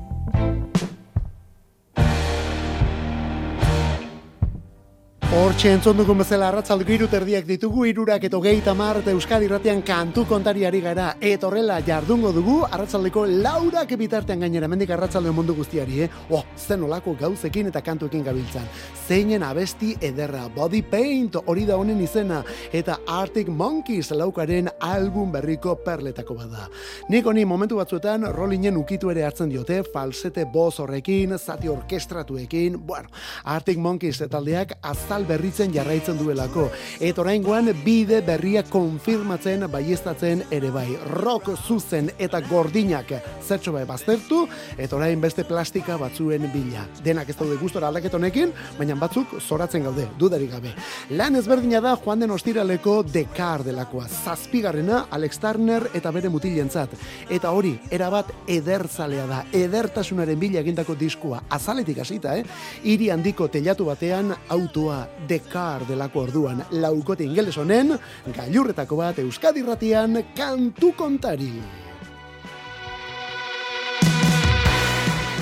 Hortxe 5.29 5.69
entzon 5.77 5.99
dugun 6.01 6.23
bezala 6.23 6.47
arratzaldeko 6.49 6.93
irut 6.95 7.12
erdiak 7.12 7.45
ditugu 7.45 7.83
irurak 7.85 8.23
eto 8.25 8.38
geita 8.41 8.73
marte 8.73 9.12
Euskadi 9.12 9.45
irratian 9.45 9.83
kantu 9.85 10.23
kontariari 10.25 10.79
gara 10.81 11.11
eta 11.21 11.45
horrela 11.51 11.75
jardungo 11.85 12.31
dugu 12.33 12.55
arratzaldeko 12.64 13.27
laurak 13.45 13.93
bitartean 14.01 14.41
gainera 14.41 14.71
mendik 14.73 14.88
arratzaldeo 14.97 15.35
mundu 15.37 15.53
guztiari, 15.59 16.01
eh? 16.07 16.09
Oh, 16.31 16.41
zen 16.57 16.87
olako 16.87 17.12
gauzekin 17.21 17.69
eta 17.69 17.83
kantuekin 17.85 18.23
gabiltzan. 18.25 18.64
Zeinen 19.05 19.45
abesti 19.45 19.91
ederra, 20.01 20.47
Body 20.55 20.81
Paint 20.81 21.37
hori 21.45 21.67
da 21.69 21.77
honen 21.77 22.01
izena 22.01 22.41
eta 22.73 22.97
Arctic 23.19 23.53
Monkeys 23.53 24.09
laukaren 24.17 24.73
album 24.81 25.29
berriko 25.37 25.77
perletako 25.85 26.38
bada. 26.41 26.71
Nik 27.12 27.29
honi 27.29 27.45
momentu 27.45 27.83
batzuetan 27.83 28.25
Rollingen 28.33 28.81
ukitu 28.81 29.12
ere 29.12 29.29
hartzen 29.29 29.53
diote, 29.53 29.83
falsete 29.93 30.49
boz 30.49 30.81
horrekin, 30.81 31.37
zati 31.37 31.69
orkestratuekin, 31.69 32.81
bueno, 32.81 33.12
Arctic 33.45 33.77
Monkeys 33.77 34.25
taldeak 34.25 34.79
azal 35.19 35.27
berritzen 35.27 35.73
jarraitzen 35.75 36.19
duelako. 36.19 36.69
Eta 37.01 37.23
oraingoan 37.23 37.73
bide 37.85 38.21
berria 38.23 38.63
konfirmatzen 38.63 39.67
baiestatzen 39.71 40.45
ere 40.55 40.71
bai. 40.71 40.87
Rock 41.11 41.51
zuzen 41.67 42.11
eta 42.19 42.41
gordinak 42.47 43.11
zertxo 43.43 43.73
bai 43.73 43.85
baztertu, 43.89 44.47
eta 44.77 44.97
orain 44.97 45.21
beste 45.21 45.45
plastika 45.49 45.97
batzuen 45.99 46.47
bila. 46.53 46.85
Denak 47.05 47.31
ez 47.31 47.37
daude 47.37 47.57
gustora 47.59 47.89
aldaket 47.89 48.15
honekin, 48.15 48.53
baina 48.79 48.95
batzuk 48.95 49.39
zoratzen 49.41 49.87
gaude, 49.89 50.07
dudarik 50.19 50.53
gabe. 50.53 50.75
Lan 51.11 51.37
ezberdina 51.41 51.81
da 51.81 51.97
joan 51.97 52.21
den 52.21 52.31
ostiraleko 52.31 53.03
Dekar 53.03 53.65
delakoa. 53.65 54.07
Zazpigarrena 54.09 55.07
Alex 55.11 55.41
Turner 55.41 55.89
eta 55.95 56.13
bere 56.13 56.29
mutilentzat. 56.29 56.95
Eta 57.31 57.51
hori, 57.51 57.75
erabat 57.91 58.31
ederzalea 58.47 59.27
da. 59.27 59.43
Edertasunaren 59.53 60.39
bila 60.39 60.61
egindako 60.61 60.95
diskua. 60.95 61.43
Azaletik 61.51 62.05
hasita, 62.05 62.37
eh? 62.39 62.45
Hiri 62.85 63.11
handiko 63.11 63.49
telatu 63.49 63.89
batean 63.89 64.35
autoa 64.49 65.08
Dekar 65.29 65.87
delako 65.88 66.27
orduan. 66.29 66.64
Laukote 66.71 67.25
ingeles 67.25 67.57
honen, 67.59 67.97
gailurretako 68.37 69.03
bat 69.03 69.18
Euskadi 69.18 69.62
ratian 69.66 70.23
kantu 70.37 70.94
kontari. 70.97 71.53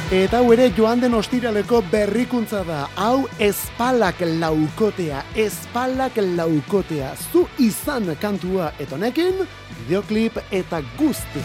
Eta 0.06 0.38
hau 0.38 0.52
ere 0.54 0.68
joan 0.70 1.00
den 1.02 1.16
ostiraleko 1.18 1.80
berrikuntza 1.90 2.60
da. 2.62 2.84
Hau 2.94 3.24
espalak 3.42 4.20
laukotea, 4.38 5.24
espalak 5.34 6.20
laukotea. 6.22 7.10
Zu 7.32 7.48
izan 7.58 8.12
kantua 8.22 8.70
eta 8.78 8.94
honekin, 8.94 9.42
videoklip 9.80 10.38
eta 10.54 10.78
guzti. 10.94 11.42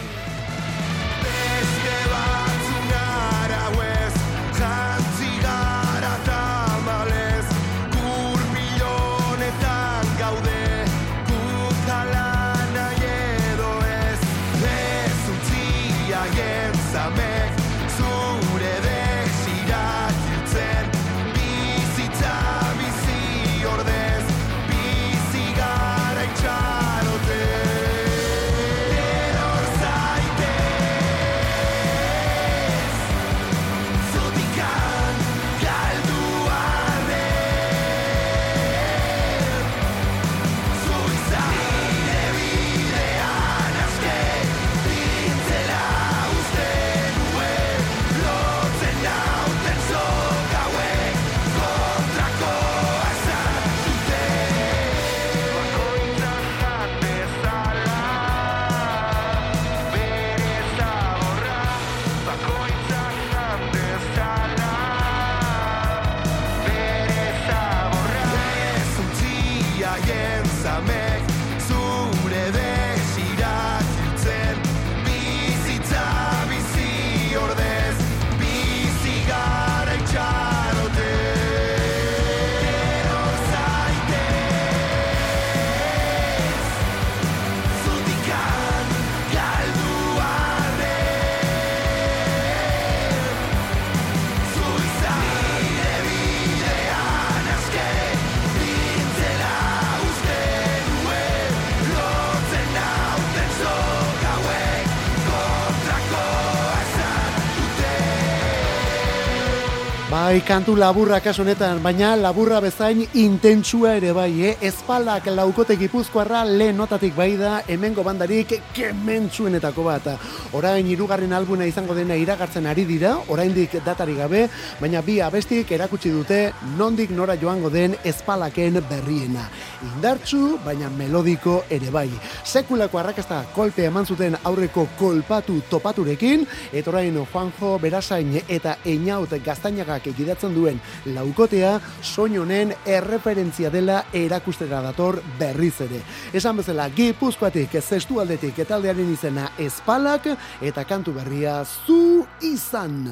Bai, 110.32 110.40
kantu 110.48 110.72
laburra 110.80 111.18
kasu 111.20 111.42
honetan, 111.42 111.82
baina 111.84 112.14
laburra 112.16 112.56
bezain 112.64 113.02
intentsua 113.20 113.90
ere 113.98 114.14
bai, 114.16 114.30
eh? 114.48 114.52
Espalak 114.64 115.26
laukote 115.28 115.74
gipuzkoarra 115.76 116.40
lehen 116.48 116.78
notatik 116.80 117.12
bai 117.12 117.34
da, 117.36 117.58
hemengo 117.68 118.00
bandarik 118.06 118.54
kementsuenetako 118.72 119.84
bat. 119.84 120.08
Orain 120.56 120.88
hirugarren 120.88 121.36
albuna 121.36 121.66
izango 121.68 121.92
dena 121.92 122.16
iragartzen 122.16 122.64
ari 122.64 122.86
dira, 122.88 123.10
oraindik 123.28 123.76
datari 123.84 124.16
gabe, 124.16 124.46
baina 124.80 125.02
bi 125.04 125.18
abestik 125.20 125.74
erakutsi 125.76 126.14
dute 126.16 126.40
nondik 126.78 127.12
nora 127.12 127.36
joango 127.36 127.68
den 127.68 127.98
espalaken 128.02 128.80
berriena. 128.88 129.50
Indartsu, 129.82 130.58
baina 130.64 130.90
melodiko 130.90 131.62
ere 131.70 131.90
bai. 131.90 132.08
Sekulako 132.44 133.00
arrakasta 133.00 133.42
kolpe 133.54 133.86
eman 133.88 134.06
zuten 134.06 134.36
aurreko 134.44 134.86
kolpatu 134.98 135.60
topaturekin, 135.70 136.46
eta 136.72 136.90
orain 136.90 137.18
Juanjo 137.32 137.78
Berasain 137.82 138.34
eta 138.48 138.76
Einaut 138.84 139.32
Gaztainagak 139.44 140.06
egidatzen 140.12 140.54
duen 140.54 140.80
laukotea, 141.14 141.78
soin 142.02 142.38
honen 142.38 142.74
erreferentzia 142.86 143.70
dela 143.70 144.04
erakustera 144.12 144.82
dator 144.82 145.22
berriz 145.38 145.74
ere. 145.86 146.02
Esan 146.32 146.56
bezala, 146.60 146.88
gipuzkoatik, 146.90 147.78
zestu 147.82 148.20
aldetik, 148.20 148.58
etaldearen 148.64 149.12
izena 149.12 149.50
espalak, 149.58 150.30
eta 150.60 150.84
kantu 150.84 151.16
berria 151.18 151.62
zu 151.64 152.26
izan. 152.40 153.02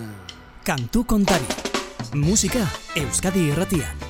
Kantu 0.65 1.05
kontari. 1.05 1.47
Musika 2.15 2.67
Euskadi 2.99 3.49
irratian. 3.53 4.10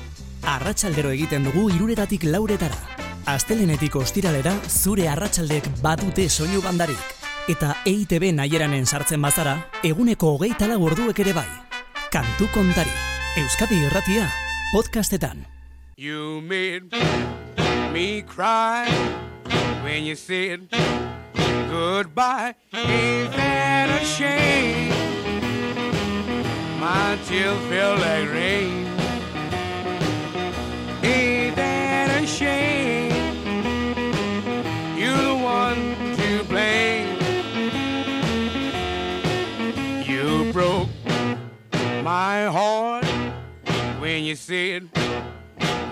Arratsaldero 0.51 1.13
egiten 1.15 1.45
dugu 1.47 1.69
iruretatik 1.71 2.25
lauretara. 2.27 2.75
Astelenetik 3.31 3.95
ostiralera 3.95 4.51
zure 4.67 5.05
arratsaldek 5.07 5.69
badute 5.83 6.25
soinu 6.27 6.59
bandarik. 6.65 6.99
Eta 7.51 7.77
EITB 7.87 8.33
naieranen 8.35 8.83
sartzen 8.85 9.21
bazara, 9.23 9.55
eguneko 9.87 10.33
hogeita 10.35 10.67
lau 10.67 10.81
orduek 10.89 11.23
ere 11.23 11.33
bai. 11.37 11.47
Kantu 12.11 12.49
kontari. 12.51 12.91
Euskadi 13.39 13.79
irratia 13.85 14.27
podcastetan. 14.73 15.45
You 15.95 16.41
made 16.41 16.91
me 17.93 18.21
cry 18.21 18.91
when 19.85 20.03
you 20.03 20.15
said 20.15 20.67
goodbye. 21.71 22.55
Ain't 22.73 23.31
that 23.39 24.01
a 24.01 24.03
shame? 24.03 24.91
My 26.81 27.17
tears 27.25 27.57
feel 27.69 27.95
like 27.95 28.27
rain. 28.33 28.90
My 42.03 42.45
heart 42.45 43.05
when 43.99 44.23
you 44.23 44.35
said 44.35 44.89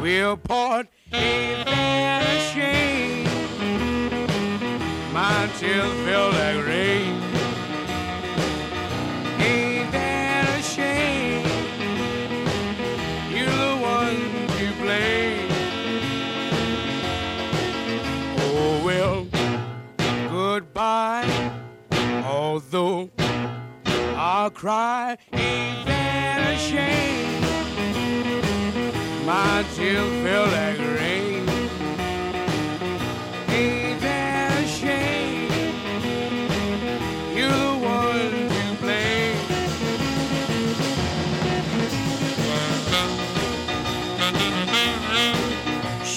we'll 0.02 0.38
part. 0.38 0.88
Ain't 1.14 1.66
that 1.66 2.26
a 2.26 2.40
shame? 2.54 3.26
My 5.14 5.50
tears 5.58 5.92
feel 6.06 6.30
like 6.30 6.66
rain. 6.66 7.22
Ain't 9.40 9.92
that 9.92 10.48
a 10.58 10.64
shame? 10.64 11.46
You're 13.32 13.46
the 13.46 13.78
one 13.78 14.48
to 14.58 14.66
blame. 14.82 15.48
Oh 18.40 18.82
well, 18.84 19.28
goodbye. 20.30 21.52
Although 22.26 23.10
I'll 24.42 24.50
cry, 24.50 25.18
ain't 25.34 25.86
that 25.86 26.54
a 26.54 26.58
shame? 26.58 27.42
My 29.26 29.66
tears 29.76 30.10
feel 30.24 30.46
like 30.46 30.80
rain. 30.98 31.29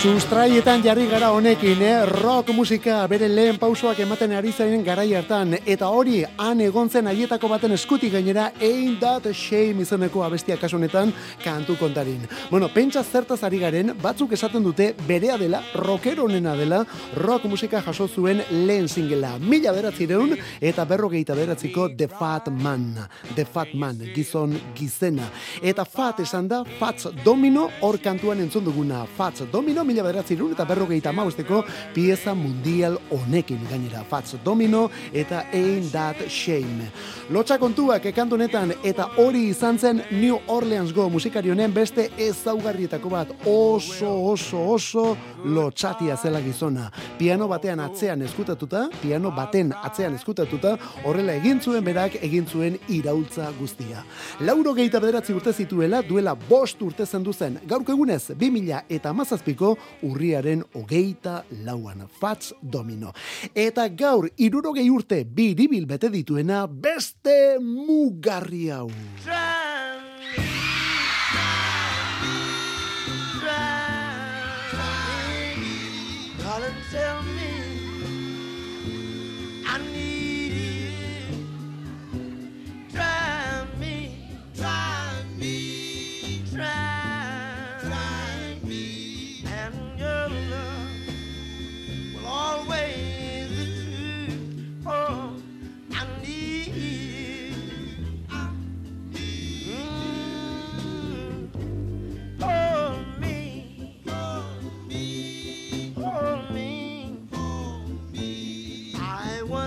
Sustraietan 0.03 0.83
jarri 0.83 1.05
gara 1.07 1.29
honekin, 1.31 1.79
eh? 1.87 2.07
rock 2.11 2.49
musika 2.51 2.97
bere 3.07 3.29
lehen 3.31 3.55
pausoak 3.55 4.01
ematen 4.03 4.33
ari 4.35 4.51
zaren 4.51 4.81
garai 4.83 5.13
hartan, 5.15 5.53
eta 5.63 5.87
hori 5.95 6.25
han 6.27 6.59
egon 6.65 6.89
zen 6.91 7.07
haietako 7.07 7.47
baten 7.53 7.71
eskutik 7.77 8.11
gainera 8.11 8.49
Ain't 8.59 8.99
That 8.99 9.29
Shame 9.31 9.85
izeneko 9.85 10.25
abestia 10.27 10.57
kasu 10.59 10.81
honetan 10.81 11.13
kantu 11.45 11.77
kontarin. 11.79 12.25
Bueno, 12.51 12.67
pentsa 12.75 13.05
zertaz 13.05 13.45
ari 13.47 13.61
garen, 13.63 13.93
batzuk 14.03 14.35
esaten 14.35 14.67
dute 14.67 14.89
berea 15.07 15.37
dela, 15.39 15.61
rockero 15.77 16.25
honena 16.27 16.57
dela, 16.59 16.83
rock 17.15 17.47
musika 17.47 17.81
jaso 17.87 18.09
zuen 18.09 18.43
lehen 18.51 18.89
singela. 18.89 19.37
Mila 19.39 19.71
beratzireun 19.71 20.35
eta 20.61 20.85
berrogeita 20.85 21.39
beratziko 21.39 21.87
The 21.95 22.09
Fat 22.09 22.51
Man. 22.51 22.97
The 23.37 23.45
Fat 23.45 23.71
Man, 23.79 24.03
gizon 24.17 24.59
gizena. 24.75 25.31
Eta 25.63 25.87
Fat 25.87 26.27
esan 26.27 26.51
da, 26.51 26.65
Fats 26.81 27.07
Domino, 27.23 27.71
hor 27.83 28.03
kantuan 28.03 28.43
entzun 28.43 28.67
duguna. 28.67 29.07
Fats 29.07 29.47
Domino, 29.53 29.87
mila 29.93 30.03
bederatzi 30.07 30.39
eta 30.53 30.65
berrogeita 30.65 31.13
mausteko 31.13 31.65
pieza 31.95 32.35
mundial 32.35 32.97
honekin 33.11 33.61
gainera 33.69 34.03
Fats 34.09 34.37
Domino 34.45 34.91
eta 35.13 35.45
Ain't 35.53 35.93
That 35.93 36.17
Shame. 36.29 36.89
Lotxa 37.31 37.59
kontuak 37.59 38.07
ekantu 38.07 38.35
honetan 38.35 38.73
eta 38.85 39.11
hori 39.19 39.49
izan 39.51 39.79
zen 39.79 40.03
New 40.11 40.39
Orleans 40.49 40.93
Go 40.93 41.09
musikari 41.11 41.51
honen 41.51 41.75
beste 41.75 42.09
ezaugarrietako 42.19 43.11
bat 43.11 43.29
oso 43.45 44.15
oso 44.33 44.63
oso 44.73 45.17
lotxatia 45.45 46.17
zela 46.17 46.41
gizona. 46.41 46.91
Piano 47.19 47.49
batean 47.49 47.81
atzean 47.81 48.23
eskutatuta, 48.23 48.89
piano 49.03 49.31
baten 49.31 49.75
atzean 49.83 50.15
eskutatuta, 50.15 50.77
horrela 51.05 51.35
egin 51.35 51.61
zuen 51.61 51.85
berak 51.85 52.17
egin 52.23 52.47
zuen 52.47 52.79
iraultza 52.89 53.51
guztia. 53.59 54.05
Lauro 54.41 54.73
geita 54.75 55.01
bederatzi 55.01 55.35
urte 55.35 55.53
zituela, 55.53 56.03
duela 56.03 56.35
bost 56.35 56.81
urte 56.83 57.07
zen, 57.07 57.59
gaurko 57.67 57.93
egunez, 57.93 58.31
2000 58.31 58.85
eta 58.89 59.13
mazazpiko 59.13 59.77
urriaren 60.03 60.65
hogeita 60.75 61.43
lauan, 61.65 62.07
Fats 62.21 62.55
Domino. 62.63 63.13
Eta 63.55 63.89
gaur, 63.89 64.29
irurogei 64.37 64.89
urte, 64.91 65.25
biribil 65.25 65.87
bete 65.87 66.11
dituena, 66.13 66.67
beste 66.67 67.59
mugarri 67.61 68.69
hau. 68.71 68.89
Darling, 69.25 70.12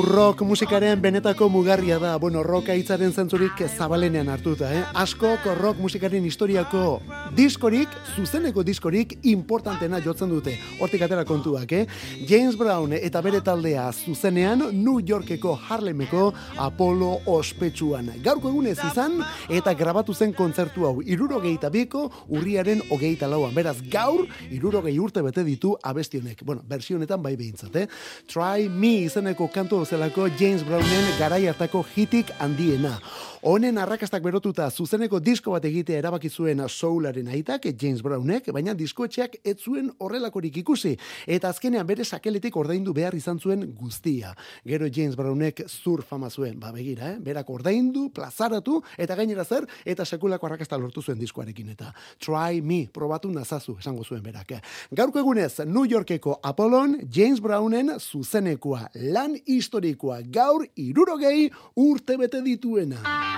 Hau 0.00 0.06
rock 0.08 0.40
musikaren 0.48 1.02
benetako 1.04 1.50
mugarria 1.52 1.98
da, 2.00 2.14
bueno, 2.16 2.40
rocka 2.42 2.72
hitzaren 2.72 3.12
zentzurik 3.12 3.58
zabalenean 3.68 4.30
hartuta, 4.32 4.70
eh? 4.72 4.80
Askok 4.96 5.44
rock 5.58 5.76
musikaren 5.76 6.24
historiako 6.24 7.02
diskorik, 7.36 7.88
zuzeneko 8.16 8.62
diskorik 8.66 9.16
importantena 9.30 10.00
jotzen 10.02 10.30
dute. 10.30 10.56
Hortik 10.80 11.02
atera 11.06 11.24
kontuak, 11.28 11.72
eh? 11.72 11.86
James 12.28 12.56
Brown 12.58 12.92
eta 12.96 13.22
bere 13.22 13.40
taldea 13.44 13.86
zuzenean 13.92 14.66
New 14.72 14.98
Yorkeko 15.00 15.54
Harlemeko 15.68 16.32
Apollo 16.58 17.10
ospetsuan. 17.30 18.10
Gaurko 18.24 18.50
egunez 18.50 18.78
izan 18.90 19.20
eta 19.48 19.74
grabatu 19.74 20.14
zen 20.14 20.34
kontzertu 20.36 20.86
hau 20.88 20.96
irurogeita 21.02 21.70
biko 21.70 22.06
urriaren 22.28 22.82
hogeita 22.90 23.28
lauan. 23.30 23.54
Beraz, 23.54 23.78
gaur 23.92 24.26
irurogei 24.50 24.96
urte 24.98 25.22
bete 25.22 25.44
ditu 25.46 25.76
abestionek. 25.82 26.44
Bueno, 26.44 26.64
versionetan 26.68 27.22
bai 27.22 27.36
behintzat, 27.36 27.76
eh? 27.76 27.86
Try 28.30 28.68
Me 28.70 29.06
izeneko 29.06 29.48
kantu 29.52 29.84
zelako 29.84 30.28
James 30.38 30.64
Brownen 30.66 31.12
garai 31.18 31.46
hartako 31.48 31.84
hitik 31.96 32.32
handiena. 32.38 32.98
Honen 33.40 33.78
arrakastak 33.80 34.20
berotuta 34.20 34.66
zuzeneko 34.68 35.16
disko 35.24 35.54
bat 35.54 35.64
egitea 35.64 35.96
erabaki 36.02 36.28
zuen 36.28 36.58
soularen 36.68 37.28
aitak 37.32 37.70
James 37.80 38.02
Brownek, 38.04 38.50
baina 38.52 38.74
diskoetxeak 38.76 39.38
ez 39.40 39.54
zuen 39.64 39.86
horrelakorik 39.96 40.58
ikusi 40.60 40.92
eta 41.24 41.48
azkenean 41.48 41.86
bere 41.88 42.04
sakeletik 42.04 42.58
ordaindu 42.60 42.92
behar 42.92 43.16
izan 43.16 43.40
zuen 43.40 43.64
guztia. 43.78 44.34
Gero 44.68 44.90
James 44.92 45.16
Brownek 45.16 45.62
zur 45.68 46.02
fama 46.02 46.28
zuen, 46.28 46.58
ba 46.60 46.68
begira, 46.70 47.14
eh? 47.14 47.16
berak 47.16 47.48
ordaindu, 47.48 48.10
plazaratu 48.12 48.82
eta 48.98 49.16
gainera 49.16 49.46
zer 49.48 49.64
eta 49.86 50.04
sekulako 50.04 50.50
arrakasta 50.50 50.76
lortu 50.76 51.00
zuen 51.00 51.18
diskoarekin 51.18 51.72
eta 51.72 51.94
try 52.18 52.60
me, 52.60 52.90
probatu 52.92 53.32
nazazu, 53.32 53.78
esango 53.80 54.04
zuen 54.04 54.22
berak. 54.22 54.58
Gaurko 54.92 55.18
egunez, 55.24 55.64
New 55.64 55.88
Yorkeko 55.88 56.42
Apollon, 56.42 56.98
James 57.08 57.40
Brownen 57.40 57.96
zuzenekoa, 57.96 58.90
lan 59.16 59.40
historikoa, 59.46 60.20
gaur 60.28 60.68
irurogei 60.76 61.48
urte 61.88 62.20
bete 62.20 62.44
dituena. 62.44 63.29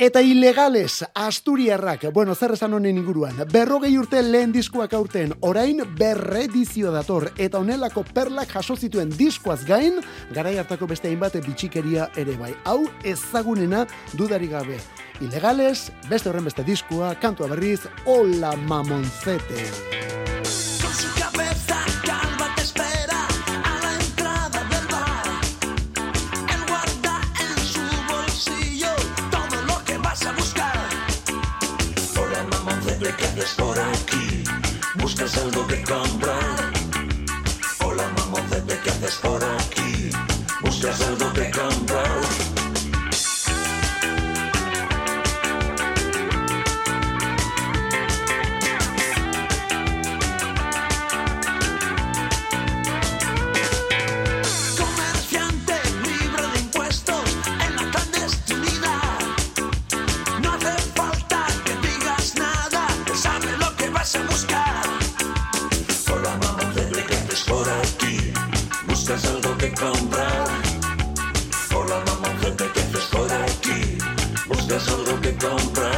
Eta 0.00 0.22
ilegales, 0.22 1.04
Asturiarrak, 1.12 2.12
bueno, 2.12 2.36
zer 2.36 2.52
esan 2.54 2.76
honen 2.76 3.00
inguruan, 3.00 3.40
berrogei 3.50 3.96
urte 3.98 4.20
lehen 4.22 4.52
diskoak 4.54 4.94
aurten, 4.94 5.32
orain 5.42 5.82
berredizio 5.98 6.92
dator, 6.94 7.32
eta 7.34 7.58
honelako 7.58 8.04
perlak 8.14 8.54
jaso 8.54 8.76
zituen 8.78 9.10
diskoaz 9.10 9.64
gain, 9.66 9.98
garai 10.30 10.54
hartako 10.62 10.86
beste 10.86 11.10
hainbat 11.10 11.40
bitxikeria 11.42 12.12
ere 12.14 12.38
bai. 12.38 12.54
Hau 12.62 12.84
ezagunena 13.02 13.88
dudari 14.14 14.46
gabe. 14.54 14.78
Ilegales, 15.18 15.88
beste 16.06 16.30
horren 16.30 16.46
beste 16.46 16.62
diskoa, 16.62 17.16
kantua 17.18 17.50
berriz, 17.50 17.80
hola 18.06 18.54
mamonzete. 18.70 20.27
Mamoncete, 33.08 33.14
¿qué 33.16 33.24
haces 33.26 33.54
por 33.54 33.78
aquí? 33.78 34.44
¿Buscas 34.96 35.36
algo 35.38 35.66
que 35.66 35.82
comprar? 35.82 36.72
Hola 37.84 38.08
mamoncete, 38.16 38.78
¿qué 38.82 38.90
haces 38.90 39.14
por 39.16 39.42
aquí? 39.44 40.10
¿Buscas 40.62 41.00
algo 41.02 41.32
que 41.32 41.37
Hola 71.72 72.02
mamá, 72.04 72.28
gente 72.40 72.64
que 72.72 72.80
estoy 72.98 73.30
aquí. 73.30 73.98
Buscas 74.48 74.88
algo 74.88 75.20
que 75.20 75.32
comprar. 75.36 75.97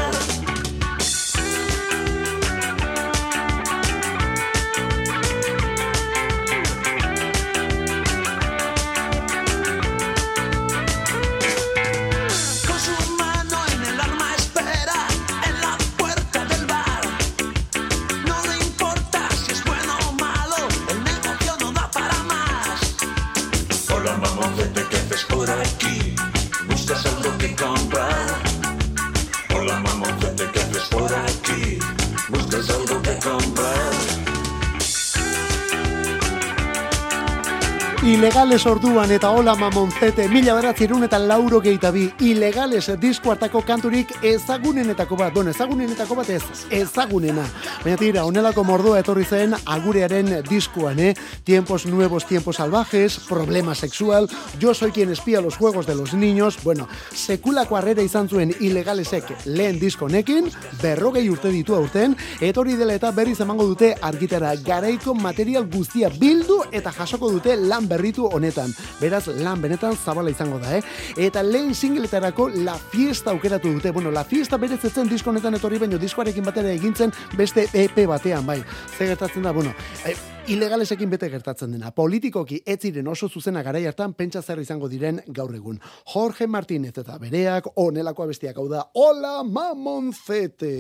Ilegales 38.50 38.66
orduan 38.66 39.12
eta 39.14 39.28
hola 39.30 39.52
mamonzete, 39.54 40.24
mila 40.28 40.56
beratzerun 40.56 41.04
eta 41.06 41.20
lauro 41.22 41.60
gehietabi. 41.62 42.08
Ilegales 42.26 42.88
disko 42.98 43.30
hartako 43.30 43.60
kanturik 43.62 44.10
ezagunenetako 44.26 45.18
bat. 45.20 45.32
Bueno, 45.32 45.52
ezagunenetako 45.54 46.16
bat 46.18 46.32
ez, 46.34 46.42
ezagunena. 46.68 47.44
Baina 47.80 47.96
tira, 47.96 48.26
onelako 48.28 48.60
mordoa 48.68 48.98
etorri 49.00 49.22
zen 49.24 49.54
agurearen 49.64 50.26
diskoan, 50.44 50.98
eh? 51.00 51.14
Tiempos 51.48 51.86
nuevos, 51.86 52.26
tiempos 52.28 52.56
salvajes, 52.56 53.20
problema 53.24 53.74
sexual, 53.74 54.28
yo 54.58 54.74
soy 54.74 54.90
quien 54.90 55.10
espía 55.10 55.40
los 55.40 55.56
juegos 55.56 55.86
de 55.86 55.94
los 55.94 56.12
niños. 56.12 56.58
Bueno, 56.62 56.86
sekulako 57.14 57.78
harrera 57.78 58.02
izan 58.02 58.28
zuen 58.28 58.52
ilegalesek 58.60 59.46
lehen 59.46 59.78
disko 59.80 60.10
honekin, 60.10 60.50
berrogei 60.82 61.24
urte 61.30 61.48
ditu 61.48 61.74
aurten, 61.74 62.18
etorri 62.44 62.76
dela 62.76 62.98
eta 62.98 63.14
berriz 63.16 63.40
emango 63.40 63.64
dute 63.64 63.94
argitara 64.02 64.52
garaiko 64.60 65.14
material 65.14 65.64
guztia 65.72 66.12
bildu 66.20 66.60
eta 66.72 66.92
jasoko 66.92 67.32
dute 67.32 67.56
lan 67.56 67.88
berritu 67.88 68.28
honetan. 68.28 68.76
Beraz, 69.00 69.26
lan 69.40 69.64
benetan 69.64 69.96
zabala 69.96 70.28
izango 70.28 70.60
da, 70.60 70.76
eh? 70.76 70.82
Eta 71.16 71.42
lehen 71.42 71.72
singletarako 71.74 72.50
La 72.60 72.76
Fiesta 72.76 73.30
aukeratu 73.30 73.72
dute. 73.72 73.90
Bueno, 73.90 74.10
La 74.10 74.24
Fiesta 74.24 74.58
berez 74.58 74.84
ez 74.84 74.92
zen 74.92 75.08
disko 75.08 75.32
etorri, 75.32 75.78
baino 75.78 75.96
diskoarekin 75.96 76.44
batera 76.44 76.76
egintzen 76.76 77.10
beste 77.38 77.69
EP 77.72 78.06
batean, 78.06 78.46
bai. 78.46 78.62
Ze 78.96 79.06
gertatzen 79.06 79.42
da, 79.42 79.52
bueno, 79.52 79.74
eh, 80.04 80.16
ilegalesekin 80.50 81.10
bete 81.10 81.30
gertatzen 81.30 81.72
dena. 81.72 81.92
Politikoki 81.94 82.62
ez 82.66 82.80
ziren 82.80 83.08
oso 83.08 83.28
zuzena 83.28 83.62
garai 83.62 83.84
hartan 83.86 84.14
pentsa 84.14 84.42
zer 84.42 84.58
izango 84.60 84.88
diren 84.88 85.20
gaur 85.28 85.54
egun. 85.54 85.80
Jorge 86.14 86.46
Martínez 86.46 86.96
eta 86.98 87.18
bereak 87.18 87.70
onelakoa 87.76 88.26
bestiak 88.32 88.58
hau 88.58 88.68
da. 88.68 88.84
Hola 88.94 89.42
Mamoncete! 89.44 90.78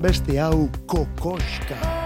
Beste 0.00 0.38
hau 0.38 0.68
kokoska. 0.86 2.05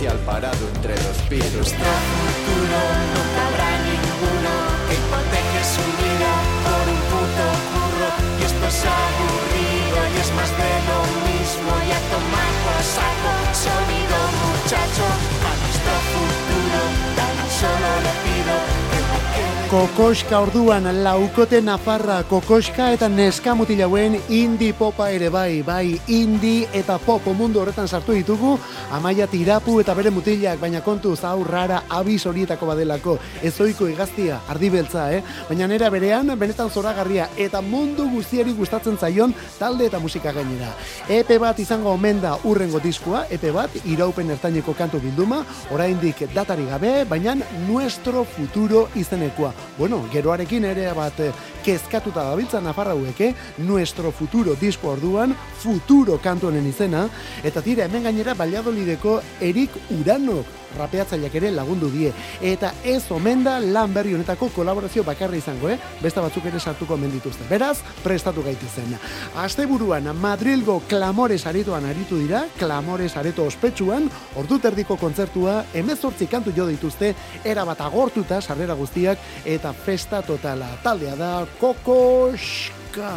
Social 0.00 0.18
parado 0.24 0.56
entre 0.74 0.94
dos 0.94 1.18
pisos. 1.28 1.52
nuestro 1.52 1.92
futuro 2.08 2.80
no 3.12 3.22
cabrá 3.36 3.70
ninguno 3.84 4.52
que 4.88 4.94
hipoteque 4.96 5.60
su 5.76 5.84
vida 6.00 6.32
por 6.64 6.84
un 6.88 7.00
puto 7.12 7.44
curro 7.68 8.08
y 8.40 8.42
esto 8.48 8.64
es 8.72 8.80
aburrido 8.80 9.98
y 10.08 10.16
es 10.24 10.30
más 10.38 10.50
de 10.56 10.72
lo 10.88 11.00
mismo 11.28 11.70
y 11.84 11.90
a 11.92 12.00
tomar 12.12 12.50
por 12.64 12.80
saco 12.80 13.32
sonido 13.52 14.16
muchacho 14.40 15.04
Kokoska 19.70 20.34
orduan 20.42 20.82
laukote 21.04 21.60
nafarra 21.62 22.24
kokoska 22.26 22.88
eta 22.90 23.06
neska 23.08 23.52
mutilauen 23.54 24.16
indi 24.28 24.72
popa 24.74 25.04
ere 25.14 25.28
bai, 25.30 25.62
bai 25.62 25.92
indi 26.10 26.64
eta 26.74 26.96
pop 26.98 27.28
mundu 27.38 27.60
horretan 27.62 27.86
sartu 27.86 28.16
ditugu, 28.16 28.56
amaia 28.90 29.28
tirapu 29.30 29.76
eta 29.78 29.94
bere 29.94 30.10
mutilak, 30.10 30.58
baina 30.58 30.80
kontu 30.82 31.14
zau 31.14 31.44
rara 31.46 31.84
abiz 31.88 32.26
horietako 32.26 32.66
badelako, 32.66 33.14
ezoiko 33.46 33.86
igaztia, 33.86 34.40
ardibeltza, 34.48 35.04
eh? 35.14 35.22
Baina 35.48 35.70
nera 35.70 35.92
berean, 35.94 36.34
benetan 36.34 36.66
zoragarria 36.70 37.28
eta 37.38 37.62
mundu 37.62 38.08
guztiari 38.10 38.56
gustatzen 38.58 38.98
zaion 38.98 39.36
talde 39.60 39.86
eta 39.86 40.02
musika 40.02 40.34
gainera. 40.34 40.72
Epe 41.06 41.38
bat 41.38 41.62
izango 41.62 41.94
omen 41.94 42.18
da 42.26 42.34
urrengo 42.42 42.82
diskoa, 42.82 43.22
epe 43.30 43.54
bat, 43.54 43.78
iraupen 43.84 44.34
ertaineko 44.34 44.74
kantu 44.74 44.98
bilduma, 44.98 45.44
oraindik 45.70 46.26
datari 46.34 46.66
gabe, 46.66 47.04
baina 47.04 47.38
nuestro 47.68 48.26
futuro 48.26 48.88
izenekoa. 48.98 49.59
Bueno, 49.78 50.02
geroarekin 50.12 50.64
ere 50.68 50.90
bat 50.96 51.20
eh, 51.20 51.32
kezkatuta 51.64 52.24
dabiltza 52.30 52.60
Nafarrauek, 52.60 53.20
eh? 53.20 53.34
Nuestro 53.58 54.12
futuro 54.12 54.56
disko 54.60 54.94
orduan, 54.94 55.34
futuro 55.62 56.18
kantu 56.22 56.50
honen 56.50 56.66
izena, 56.68 57.08
eta 57.44 57.62
tira 57.64 57.86
hemen 57.86 58.08
gainera 58.08 58.34
Valladolideko 58.38 59.20
Erik 59.40 59.76
Uranok 59.98 60.59
rapeatzaileak 60.78 61.34
ere 61.40 61.50
lagundu 61.54 61.90
die. 61.90 62.12
Eta 62.40 62.72
ez 62.84 63.02
omen 63.10 63.44
da 63.44 63.58
lan 63.60 63.94
berri 63.94 64.14
honetako 64.14 64.50
kolaborazio 64.54 65.04
bakarra 65.06 65.36
izango, 65.36 65.70
eh? 65.70 65.78
Besta 66.02 66.22
batzuk 66.24 66.46
ere 66.50 66.60
sartuko 66.60 66.94
omen 66.94 67.12
dituzte. 67.12 67.46
Beraz, 67.50 67.78
prestatu 68.04 68.42
gaitezen. 68.46 68.96
Asteburuan 69.42 70.10
Madrilgo 70.20 70.80
Clamores 70.88 71.46
aretoan 71.46 71.86
aritu 71.88 72.18
dira, 72.18 72.44
Clamores 72.58 73.16
areto 73.16 73.44
ospetsuan, 73.48 74.08
ordu 74.36 74.58
terdiko 74.58 74.96
kontzertua, 75.00 75.64
emezortzi 75.74 76.26
kantu 76.30 76.54
jo 76.56 76.66
dituzte, 76.70 77.14
era 77.44 77.64
bat 77.64 77.80
agortuta 77.80 78.40
sarrera 78.40 78.74
guztiak, 78.78 79.18
eta 79.44 79.72
festa 79.72 80.22
totala. 80.22 80.68
Taldea 80.84 81.16
da 81.16 81.32
Kokoska. 81.60 83.14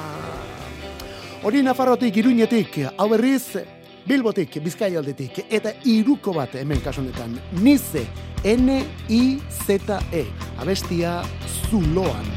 Hori 1.43 1.61
Nafarrotik, 1.61 2.15
Iruñetik, 2.21 2.77
hau 2.95 3.09
berriz, 3.11 3.57
Bilbotik, 4.03 4.57
Bizkaia 4.63 4.99
aldetik, 4.99 5.37
eta 5.47 5.71
iruko 5.87 6.33
bat 6.35 6.57
hemen 6.59 6.81
kasunetan. 6.83 7.37
Nize, 7.63 8.03
N-I-Z-E, 8.43 10.25
abestia 10.59 11.21
Zuloan. 11.69 12.27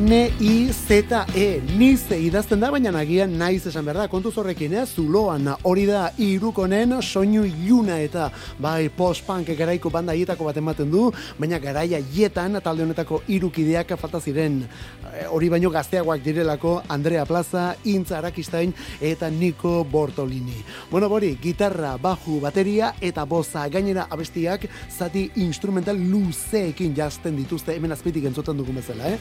N-I-Z-E, 0.00 1.60
nize 1.76 2.16
idazten 2.16 2.62
da, 2.62 2.70
baina 2.72 2.88
nagian 2.94 3.34
naiz 3.36 3.66
esan 3.68 3.84
behar 3.84 3.98
da, 4.00 4.04
kontuz 4.08 4.30
horrekin, 4.40 4.72
eh? 4.80 4.86
zuloan, 4.88 5.44
hori 5.68 5.82
da 5.84 6.06
irukonen 6.24 6.94
soinu 7.04 7.42
iluna 7.44 7.98
eta 8.00 8.30
bai 8.64 8.88
post-punk 8.96 9.50
garaiko 9.58 9.92
banda 9.92 10.14
hietako 10.16 10.46
bat 10.48 10.56
ematen 10.56 10.88
du, 10.88 11.02
baina 11.36 11.58
garaia 11.60 12.00
hietan 12.14 12.56
talde 12.64 12.86
honetako 12.86 13.18
irukideak 13.28 13.92
falta 14.00 14.22
ziren 14.24 14.62
eh, 14.62 15.26
hori 15.28 15.50
baino 15.52 15.68
gazteagoak 15.74 16.24
direlako 16.24 16.78
Andrea 16.88 17.26
Plaza, 17.28 17.66
Intza 17.84 18.16
Arakistain 18.22 18.72
eta 19.04 19.28
Nico 19.28 19.84
Bortolini. 19.84 20.64
Bueno, 20.90 21.12
bori, 21.12 21.34
gitarra, 21.42 21.98
baju, 22.00 22.38
bateria 22.40 22.94
eta 23.04 23.26
boza 23.28 23.66
gainera 23.68 24.08
abestiak 24.08 24.64
zati 24.88 25.28
instrumental 25.44 26.00
luzeekin 26.00 26.96
jazten 26.96 27.36
dituzte 27.36 27.76
hemen 27.76 27.92
azpitik 27.92 28.32
entzuten 28.32 28.64
dugun 28.64 28.80
bezala, 28.80 29.12
eh? 29.12 29.20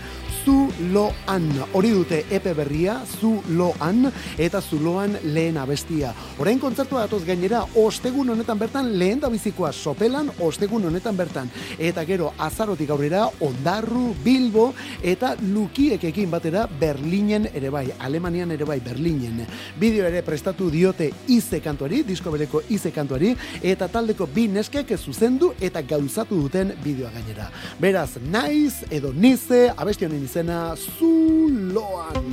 Zuloan, 0.69 1.47
hori 1.73 1.89
dute 1.91 2.19
epe 2.31 2.53
berria, 2.53 2.99
Zuloan 3.19 4.07
eta 4.37 4.61
Zuloan 4.61 5.15
lehen 5.33 5.57
abestia. 5.57 6.11
Orain 6.39 6.59
kontzertua 6.59 7.05
datoz 7.05 7.23
gainera, 7.25 7.63
ostegun 7.79 8.29
honetan 8.29 8.59
bertan 8.59 8.91
lehen 8.99 9.19
da 9.19 9.29
bizikoa 9.29 9.71
sopelan, 9.73 10.29
ostegun 10.39 10.85
honetan 10.89 11.17
bertan. 11.17 11.49
Eta 11.77 12.03
gero, 12.05 12.33
azarotik 12.37 12.89
aurrera, 12.89 13.25
ondarru, 13.45 14.13
bilbo 14.23 14.69
eta 15.03 15.35
lukiekekin 15.41 16.29
batera 16.31 16.67
Berlinen 16.79 17.49
ere 17.53 17.71
bai, 17.73 17.87
Alemanian 17.99 18.51
ere 18.51 18.67
bai, 18.67 18.79
Berlinen. 18.83 19.45
Bideo 19.79 20.05
ere 20.07 20.21
prestatu 20.25 20.69
diote 20.71 21.09
ize 21.27 21.61
kantuari, 21.63 22.03
disko 22.07 22.31
bereko 22.31 22.63
ize 22.69 22.91
kantuari, 22.95 23.33
eta 23.63 23.87
taldeko 23.87 24.27
bi 24.27 24.47
neskek 24.51 24.95
zuzendu 24.97 25.53
eta 25.59 25.81
gauzatu 25.81 26.39
duten 26.43 26.73
bideoa 26.83 27.11
gainera. 27.15 27.49
Beraz, 27.79 28.11
naiz 28.31 28.83
edo 28.91 29.13
nize, 29.13 29.69
abesti 29.75 30.05
honen 30.05 30.23
izena, 30.25 30.48
Zuloan. 30.75 32.25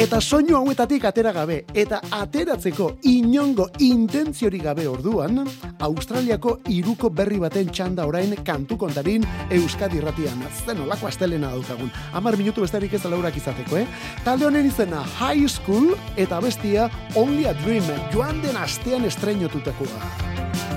Eta 0.00 0.20
soinu 0.20 0.56
hauetatik 0.56 1.04
atera 1.08 1.32
gabe, 1.32 1.58
eta 1.76 1.98
ateratzeko 2.14 2.86
inongo 3.10 3.66
intentziorik 3.84 4.62
gabe 4.64 4.86
orduan, 4.88 5.42
Australiako 5.80 6.58
iruko 6.72 7.10
berri 7.10 7.40
baten 7.42 7.68
txanda 7.68 8.06
orain 8.08 8.32
kantu 8.44 8.78
kontarin 8.80 9.26
Euskadi 9.50 10.00
irratian. 10.00 10.40
Zen 10.64 10.80
olako 10.86 11.08
astelena 11.10 11.52
daukagun. 11.52 11.92
Amar 12.12 12.36
minutu 12.40 12.64
besterik 12.64 12.94
ez 12.96 13.04
laurak 13.04 13.36
izateko, 13.36 13.76
eh? 13.80 13.86
Talde 14.24 14.48
honen 14.48 14.66
izena 14.68 15.04
High 15.18 15.48
School 15.48 15.94
eta 16.16 16.40
bestia 16.40 16.90
Only 17.14 17.46
a 17.48 17.54
Dream 17.64 17.88
joan 18.12 18.40
den 18.44 18.56
astean 18.56 19.04
estrenotutakoa. 19.04 20.69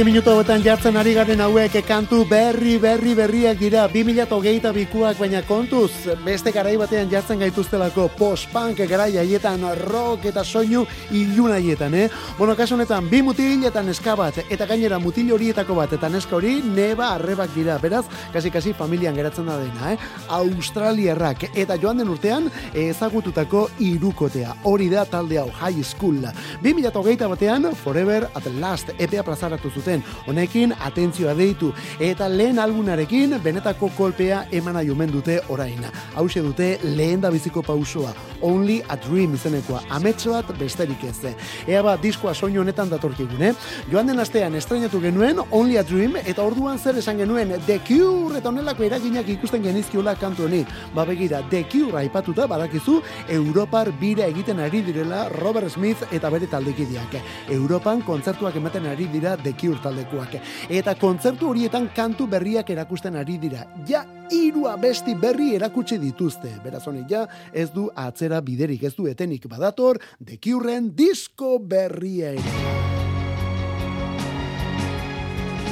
Azken 0.00 0.14
minutu 0.14 0.30
hauetan 0.32 0.62
jartzen 0.64 0.96
ari 0.96 1.10
garen 1.12 1.42
hauek 1.44 1.74
kantu 1.84 2.22
berri 2.24 2.78
berri 2.80 3.10
berriak 3.12 3.58
dira 3.60 3.82
2008 3.92 4.70
bikuak 4.72 5.18
baina 5.20 5.42
kontuz 5.44 5.90
beste 6.24 6.54
garai 6.56 6.78
batean 6.80 7.10
jartzen 7.10 7.42
gaituztelako 7.44 8.06
post-punk 8.16 8.80
garai 8.88 9.18
haietan 9.20 9.60
rock 9.82 10.24
eta 10.30 10.40
soinu 10.42 10.86
ilun 11.12 11.52
haietan, 11.52 11.92
eh? 11.92 12.06
Bueno, 12.38 12.54
kasu 12.56 12.78
honetan 12.78 13.10
bi 13.10 13.20
mutil 13.20 13.66
eta 13.68 13.82
neska 13.84 14.14
bat 14.16 14.38
eta 14.48 14.64
gainera 14.70 14.98
mutil 14.98 15.34
horietako 15.34 15.76
bat 15.76 15.92
eta 15.92 16.08
neska 16.08 16.38
hori 16.38 16.54
neba 16.64 17.10
arrebak 17.18 17.52
dira, 17.52 17.76
beraz, 17.76 18.06
kasi 18.32 18.48
kasi 18.50 18.72
familian 18.72 19.14
geratzen 19.14 19.52
da 19.52 19.58
dena, 19.60 19.92
eh? 19.92 19.98
Australiarrak 20.38 21.50
eta 21.52 21.76
joan 21.76 22.00
den 22.00 22.08
urtean 22.08 22.48
ezagututako 22.72 23.66
irukotea. 23.78 24.56
Hori 24.64 24.88
da 24.88 25.04
talde 25.04 25.42
hau 25.44 25.50
high 25.60 25.84
school. 25.84 26.24
2008 26.64 27.28
batean 27.36 27.74
Forever 27.84 28.30
at 28.32 28.48
Last 28.56 28.96
epea 28.96 29.22
plazaratu 29.22 29.68
zuten. 29.68 29.89
Honekin 30.26 30.74
atentzioa 30.80 31.34
deitu 31.34 31.72
eta 32.00 32.28
lehen 32.28 32.58
albunarekin 32.58 33.36
benetako 33.42 33.90
kolpea 33.96 34.46
emana 34.52 34.82
jomen 34.82 35.12
dute 35.12 35.40
orain. 35.48 35.84
Hauxe 36.14 36.42
dute 36.42 36.78
lehen 36.82 37.20
da 37.20 37.30
biziko 37.30 37.62
pausoa. 37.62 38.14
Only 38.42 38.80
a 38.88 38.96
Dream 38.96 39.34
izenekoa. 39.34 39.82
Ametsoat 39.90 40.54
besterik 40.58 41.04
ez. 41.04 41.34
Ea 41.66 41.82
ba, 41.82 41.96
diskoa 42.00 42.34
soinu 42.34 42.62
honetan 42.62 42.88
datorkigun, 42.90 43.42
eh? 43.42 43.52
Joan 43.90 44.08
den 44.08 44.20
astean 44.20 44.54
estrenatu 44.56 45.00
genuen 45.00 45.40
Only 45.50 45.76
a 45.76 45.82
Dream 45.84 46.16
eta 46.16 46.42
orduan 46.42 46.78
zer 46.78 46.98
esan 46.98 47.18
genuen 47.20 47.52
The 47.66 47.80
Cure 47.86 48.38
eta 48.38 48.48
honelako 48.48 48.84
eraginak 48.86 49.28
ikusten 49.28 49.62
genizkiola 49.62 50.14
kantu 50.20 50.46
honi. 50.46 50.62
Ba 50.94 51.04
begira, 51.04 51.42
The 51.50 51.64
Cure 51.68 51.98
aipatuta 52.00 52.46
badakizu 52.46 53.00
Europar 53.28 53.90
bira 54.00 54.26
egiten 54.26 54.60
ari 54.60 54.82
direla 54.86 55.28
Robert 55.28 55.70
Smith 55.70 56.06
eta 56.10 56.30
bere 56.30 56.48
taldekideak. 56.50 57.18
Europan 57.50 58.02
kontzertuak 58.06 58.56
ematen 58.56 58.86
ari 58.86 59.08
dira 59.12 59.36
The 59.36 59.52
Cure 59.52 59.79
taldekoak. 59.82 60.38
Eta 60.68 60.94
kontzertu 61.00 61.50
horietan 61.50 61.90
kantu 61.96 62.26
berriak 62.30 62.70
erakusten 62.70 63.16
ari 63.16 63.38
dira. 63.42 63.66
Ja, 63.88 64.04
hiru 64.30 64.66
abesti 64.70 65.14
berri 65.14 65.54
erakutsi 65.56 65.98
dituzte. 65.98 66.52
Beraz 66.64 66.86
honi 66.86 67.04
ja, 67.08 67.26
ez 67.52 67.70
du 67.74 67.88
atzera 67.94 68.40
biderik, 68.40 68.84
ez 68.84 68.94
du 68.94 69.08
etenik 69.10 69.48
badator, 69.50 70.00
Cure-en 70.40 70.94
disko 70.96 71.58
berria 71.60 72.32
ere. 72.32 72.88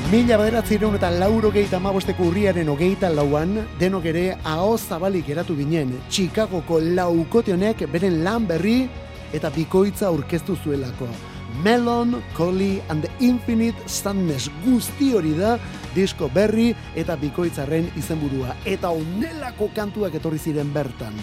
Mila 0.08 0.38
bederatzireun 0.40 0.94
eta 0.96 1.10
lauro 1.12 1.50
geita 1.52 1.76
amabosteko 1.76 2.30
urriaren 2.30 2.70
ogeita 2.72 3.10
lauan, 3.12 3.58
denok 3.76 4.08
ere 4.08 4.22
ahoz 4.40 4.80
zabalik 4.88 5.28
eratu 5.34 5.52
ginen, 5.58 5.92
Chicagoko 6.08 6.80
laukote 6.80 7.52
honek 7.52 7.84
beren 7.92 8.22
lan 8.24 8.48
berri 8.48 8.78
eta 9.36 9.52
bikoitza 9.52 10.08
aurkeztu 10.08 10.56
zuelako. 10.64 11.12
Melon, 11.64 12.22
Collie 12.36 12.82
and 12.88 13.02
the 13.02 13.10
Infinite 13.20 13.76
Sadness 13.88 14.50
guzti 14.64 15.12
hori 15.16 15.34
da 15.38 15.56
disko 15.94 16.28
berri 16.32 16.70
eta 16.94 17.16
bikoitzarren 17.16 17.90
izenburua. 17.96 18.56
Eta 18.64 18.92
onelako 18.94 19.70
kantuak 19.74 20.14
etorri 20.20 20.38
ziren 20.38 20.72
bertan. 20.72 21.16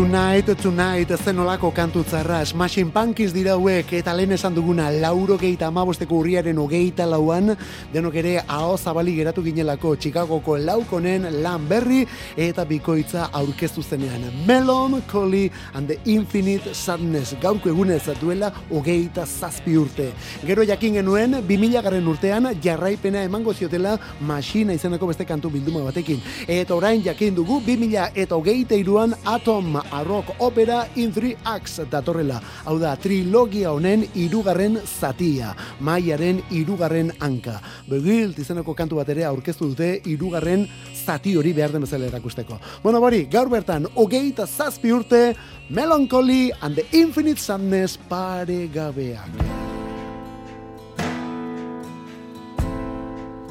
Tonight, 0.00 0.56
tonight, 0.62 1.10
zenolako 1.12 1.74
kantutzarra, 1.76 2.40
Smashing 2.46 2.90
Pumpkins 2.90 3.34
dira 3.36 3.52
hauek, 3.52 3.90
eta 3.98 4.14
lehen 4.16 4.32
esan 4.32 4.54
duguna, 4.56 4.86
lauro 4.90 5.36
geita 5.36 5.66
amabosteko 5.68 6.22
urriaren 6.22 6.56
ogeita 6.58 7.04
lauan, 7.04 7.52
denok 7.92 8.14
ere 8.16 8.32
aho 8.40 8.78
zabali 8.78 9.12
geratu 9.18 9.44
ginelako 9.44 9.92
Chicagoko 10.00 10.56
laukonen 10.56 11.26
lan 11.42 11.66
berri, 11.68 12.06
eta 12.34 12.64
bikoitza 12.64 13.26
aurkeztu 13.30 13.82
zenean. 13.82 14.24
Melon, 14.46 15.02
Collie 15.02 15.50
and 15.74 15.86
the 15.86 15.98
Infinite 16.06 16.74
Sadness, 16.74 17.34
gaurko 17.42 17.68
egunez 17.68 18.08
duela 18.22 18.50
ogeita 18.70 19.26
zazpi 19.26 19.76
urte. 19.76 20.08
Gero 20.46 20.64
jakin 20.64 20.94
genuen, 21.02 21.42
2000 21.44 21.84
garren 21.84 22.08
urtean, 22.08 22.48
jarraipena 22.62 23.22
emango 23.28 23.52
ziotela 23.52 23.98
Machina 24.22 24.72
izeneko 24.72 25.12
beste 25.12 25.28
kantu 25.28 25.50
bilduma 25.50 25.84
batekin. 25.84 26.24
Eta 26.48 26.74
orain 26.74 27.04
jakin 27.04 27.36
dugu, 27.36 27.60
2000 27.68 28.08
eta 28.16 28.40
hogeita 28.40 28.80
iruan 28.80 29.12
Atom 29.26 29.76
a 29.92 30.04
rock 30.04 30.34
opera 30.38 30.86
in 30.96 31.12
three 31.12 31.36
acts 31.44 31.80
datorrela. 31.90 32.40
Hau 32.64 32.78
da, 32.78 32.94
trilogia 32.96 33.72
honen 33.72 34.06
irugarren 34.14 34.78
zatia. 34.84 35.54
Maiaren 35.80 36.42
irugarren 36.50 37.12
hanka. 37.20 37.58
Begilt 37.88 38.38
izeneko 38.38 38.74
kantu 38.74 39.00
bat 39.00 39.08
ere 39.08 39.26
aurkeztu 39.28 39.72
dute 39.72 39.90
irugarren 40.04 40.66
zati 40.94 41.36
hori 41.36 41.52
behar 41.56 41.72
den 41.72 41.86
bezala 41.86 42.10
erakusteko. 42.10 42.60
Bueno, 42.82 43.00
bori, 43.00 43.24
gaur 43.30 43.50
bertan, 43.50 43.88
hogeita 43.94 44.46
zazpi 44.46 44.92
urte, 44.92 45.34
Melancholy 45.70 46.50
and 46.62 46.76
the 46.76 46.86
Infinite 46.92 47.38
Sadness 47.38 47.98
paregabeak. 48.08 49.79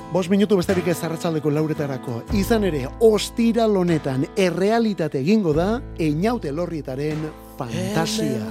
Bos 0.09 0.25
minutu 0.25 0.57
besterik 0.57 0.87
ez 0.89 0.97
arratzaldeko 1.05 1.51
lauretarako. 1.53 2.23
Izan 2.33 2.63
ere, 2.65 2.87
ostira 3.05 3.67
lonetan 3.69 4.23
errealitate 4.33 5.19
egingo 5.21 5.53
da, 5.53 5.67
einaute 6.01 6.49
lorrietaren 6.49 7.27
fantasia. 7.59 8.47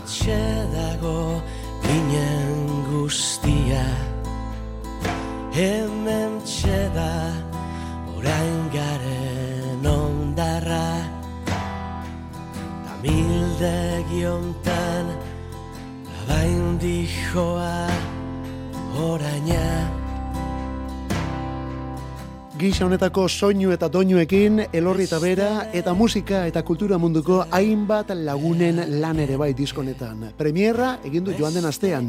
Dago 0.70 1.42
ginen 1.82 2.84
guztia 2.86 3.82
Hementxe 5.59 6.78
da 6.94 7.11
orain 8.14 8.70
garen 8.70 9.86
ondarra 9.90 10.86
Tamildegi 12.86 14.22
hontan 14.30 15.14
Abain 16.22 16.76
dijoa 16.78 17.88
oraina 19.09 20.07
Gisa 22.59 22.88
honetako 22.88 23.28
soinu 23.30 23.70
eta 23.70 23.86
doinuekin, 23.86 24.64
elorri 24.74 25.04
eta 25.06 25.20
bera, 25.22 25.48
eta 25.78 25.92
musika 25.94 26.40
eta 26.50 26.64
kultura 26.66 26.96
munduko 26.98 27.36
hainbat 27.54 28.09
lagunen 28.18 28.80
lan 28.98 29.20
ere 29.22 29.36
bai 29.38 29.52
diskonetan. 29.54 30.32
Premierra 30.34 30.96
egin 31.06 31.22
du 31.22 31.36
joan 31.38 31.54
den 31.54 31.68
astean, 31.70 32.09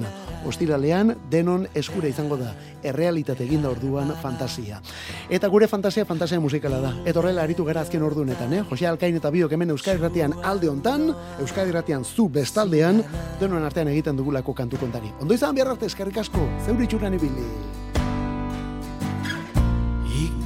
ostiralean 0.49 1.13
denon 1.29 1.67
eskura 1.77 2.09
izango 2.09 2.39
da, 2.41 2.55
errealitate 2.81 3.45
eginda 3.45 3.69
orduan 3.69 4.09
fantasia. 4.23 4.81
Eta 5.29 5.51
gure 5.53 5.67
fantasia, 5.69 6.07
fantasia 6.09 6.41
musikala 6.41 6.81
da. 6.81 6.95
Eta 7.05 7.21
horrela 7.21 7.45
aritu 7.45 7.67
gara 7.67 7.85
azken 7.85 8.01
ordunetan, 8.09 8.55
eh? 8.57 8.63
Jose 8.71 8.89
Alkain 8.89 9.21
eta 9.21 9.29
biok 9.29 9.53
hemen 9.53 9.75
Euskadi 9.75 10.01
Ratian 10.01 10.33
alde 10.41 10.71
hontan, 10.73 11.11
Euskadi 11.45 11.77
Ratian 11.77 12.01
zu 12.03 12.25
bestaldean, 12.25 13.03
denon 13.37 13.69
artean 13.69 13.93
egiten 13.93 14.17
dugulako 14.17 14.57
kantu 14.57 14.81
kontari. 14.81 15.13
Ondo 15.21 15.37
izan 15.37 15.53
behar 15.53 15.75
arte 15.75 15.85
eskerrik 15.85 16.17
asko, 16.25 16.49
zeure 16.65 16.89
itxuran 16.89 17.21
ibili. 17.21 17.45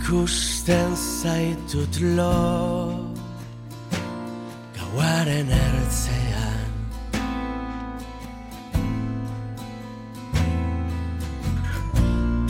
Ikusten 0.03 0.95
zaitut 0.97 1.95
lo 2.01 2.91
Gauaren 4.75 5.47
ertzean. 5.47 6.73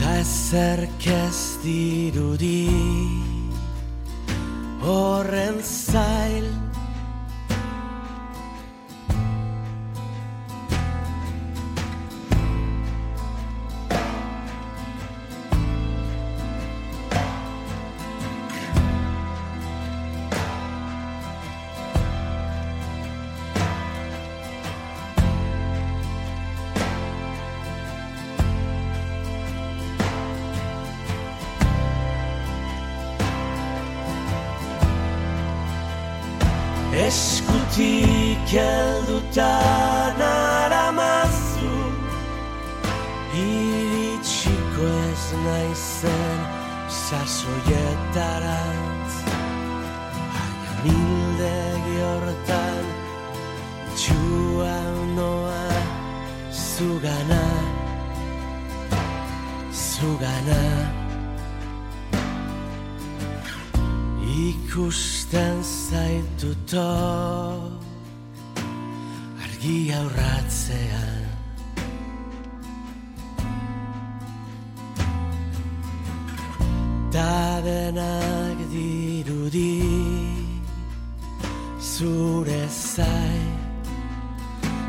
Ta 0.02 0.16
ezerk 0.24 1.06
ez 1.06 1.42
dirudi 1.62 2.66
Horren 4.82 5.62
zail 5.62 6.50
naizen 45.74 46.40
sasoietarantz 46.88 49.14
Baina 50.34 50.74
mildegi 50.84 51.96
hortan 52.06 52.86
Txua 53.96 54.78
noa 55.18 55.66
zugana 56.52 57.46
Zugana. 59.72 60.64
Ikusten 64.44 65.58
zaituto 65.64 66.92
Argi 69.46 69.80
aurratzean 69.94 71.33
Ta 77.14 77.62
denak 77.62 78.58
dirudi 78.74 79.86
Zure 81.78 82.66
zai 82.68 83.42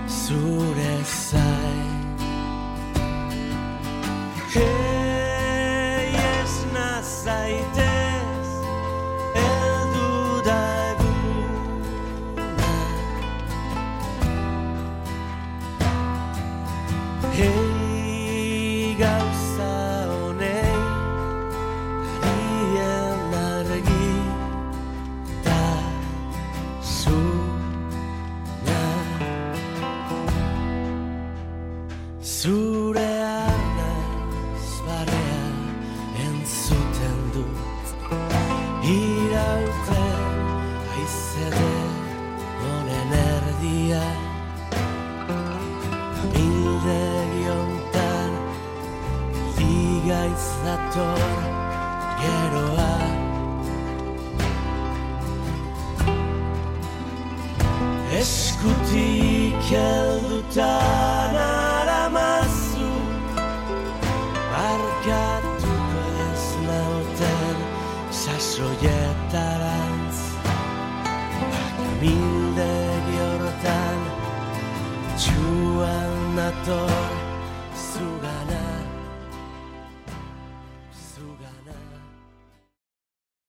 Zure 0.09 1.05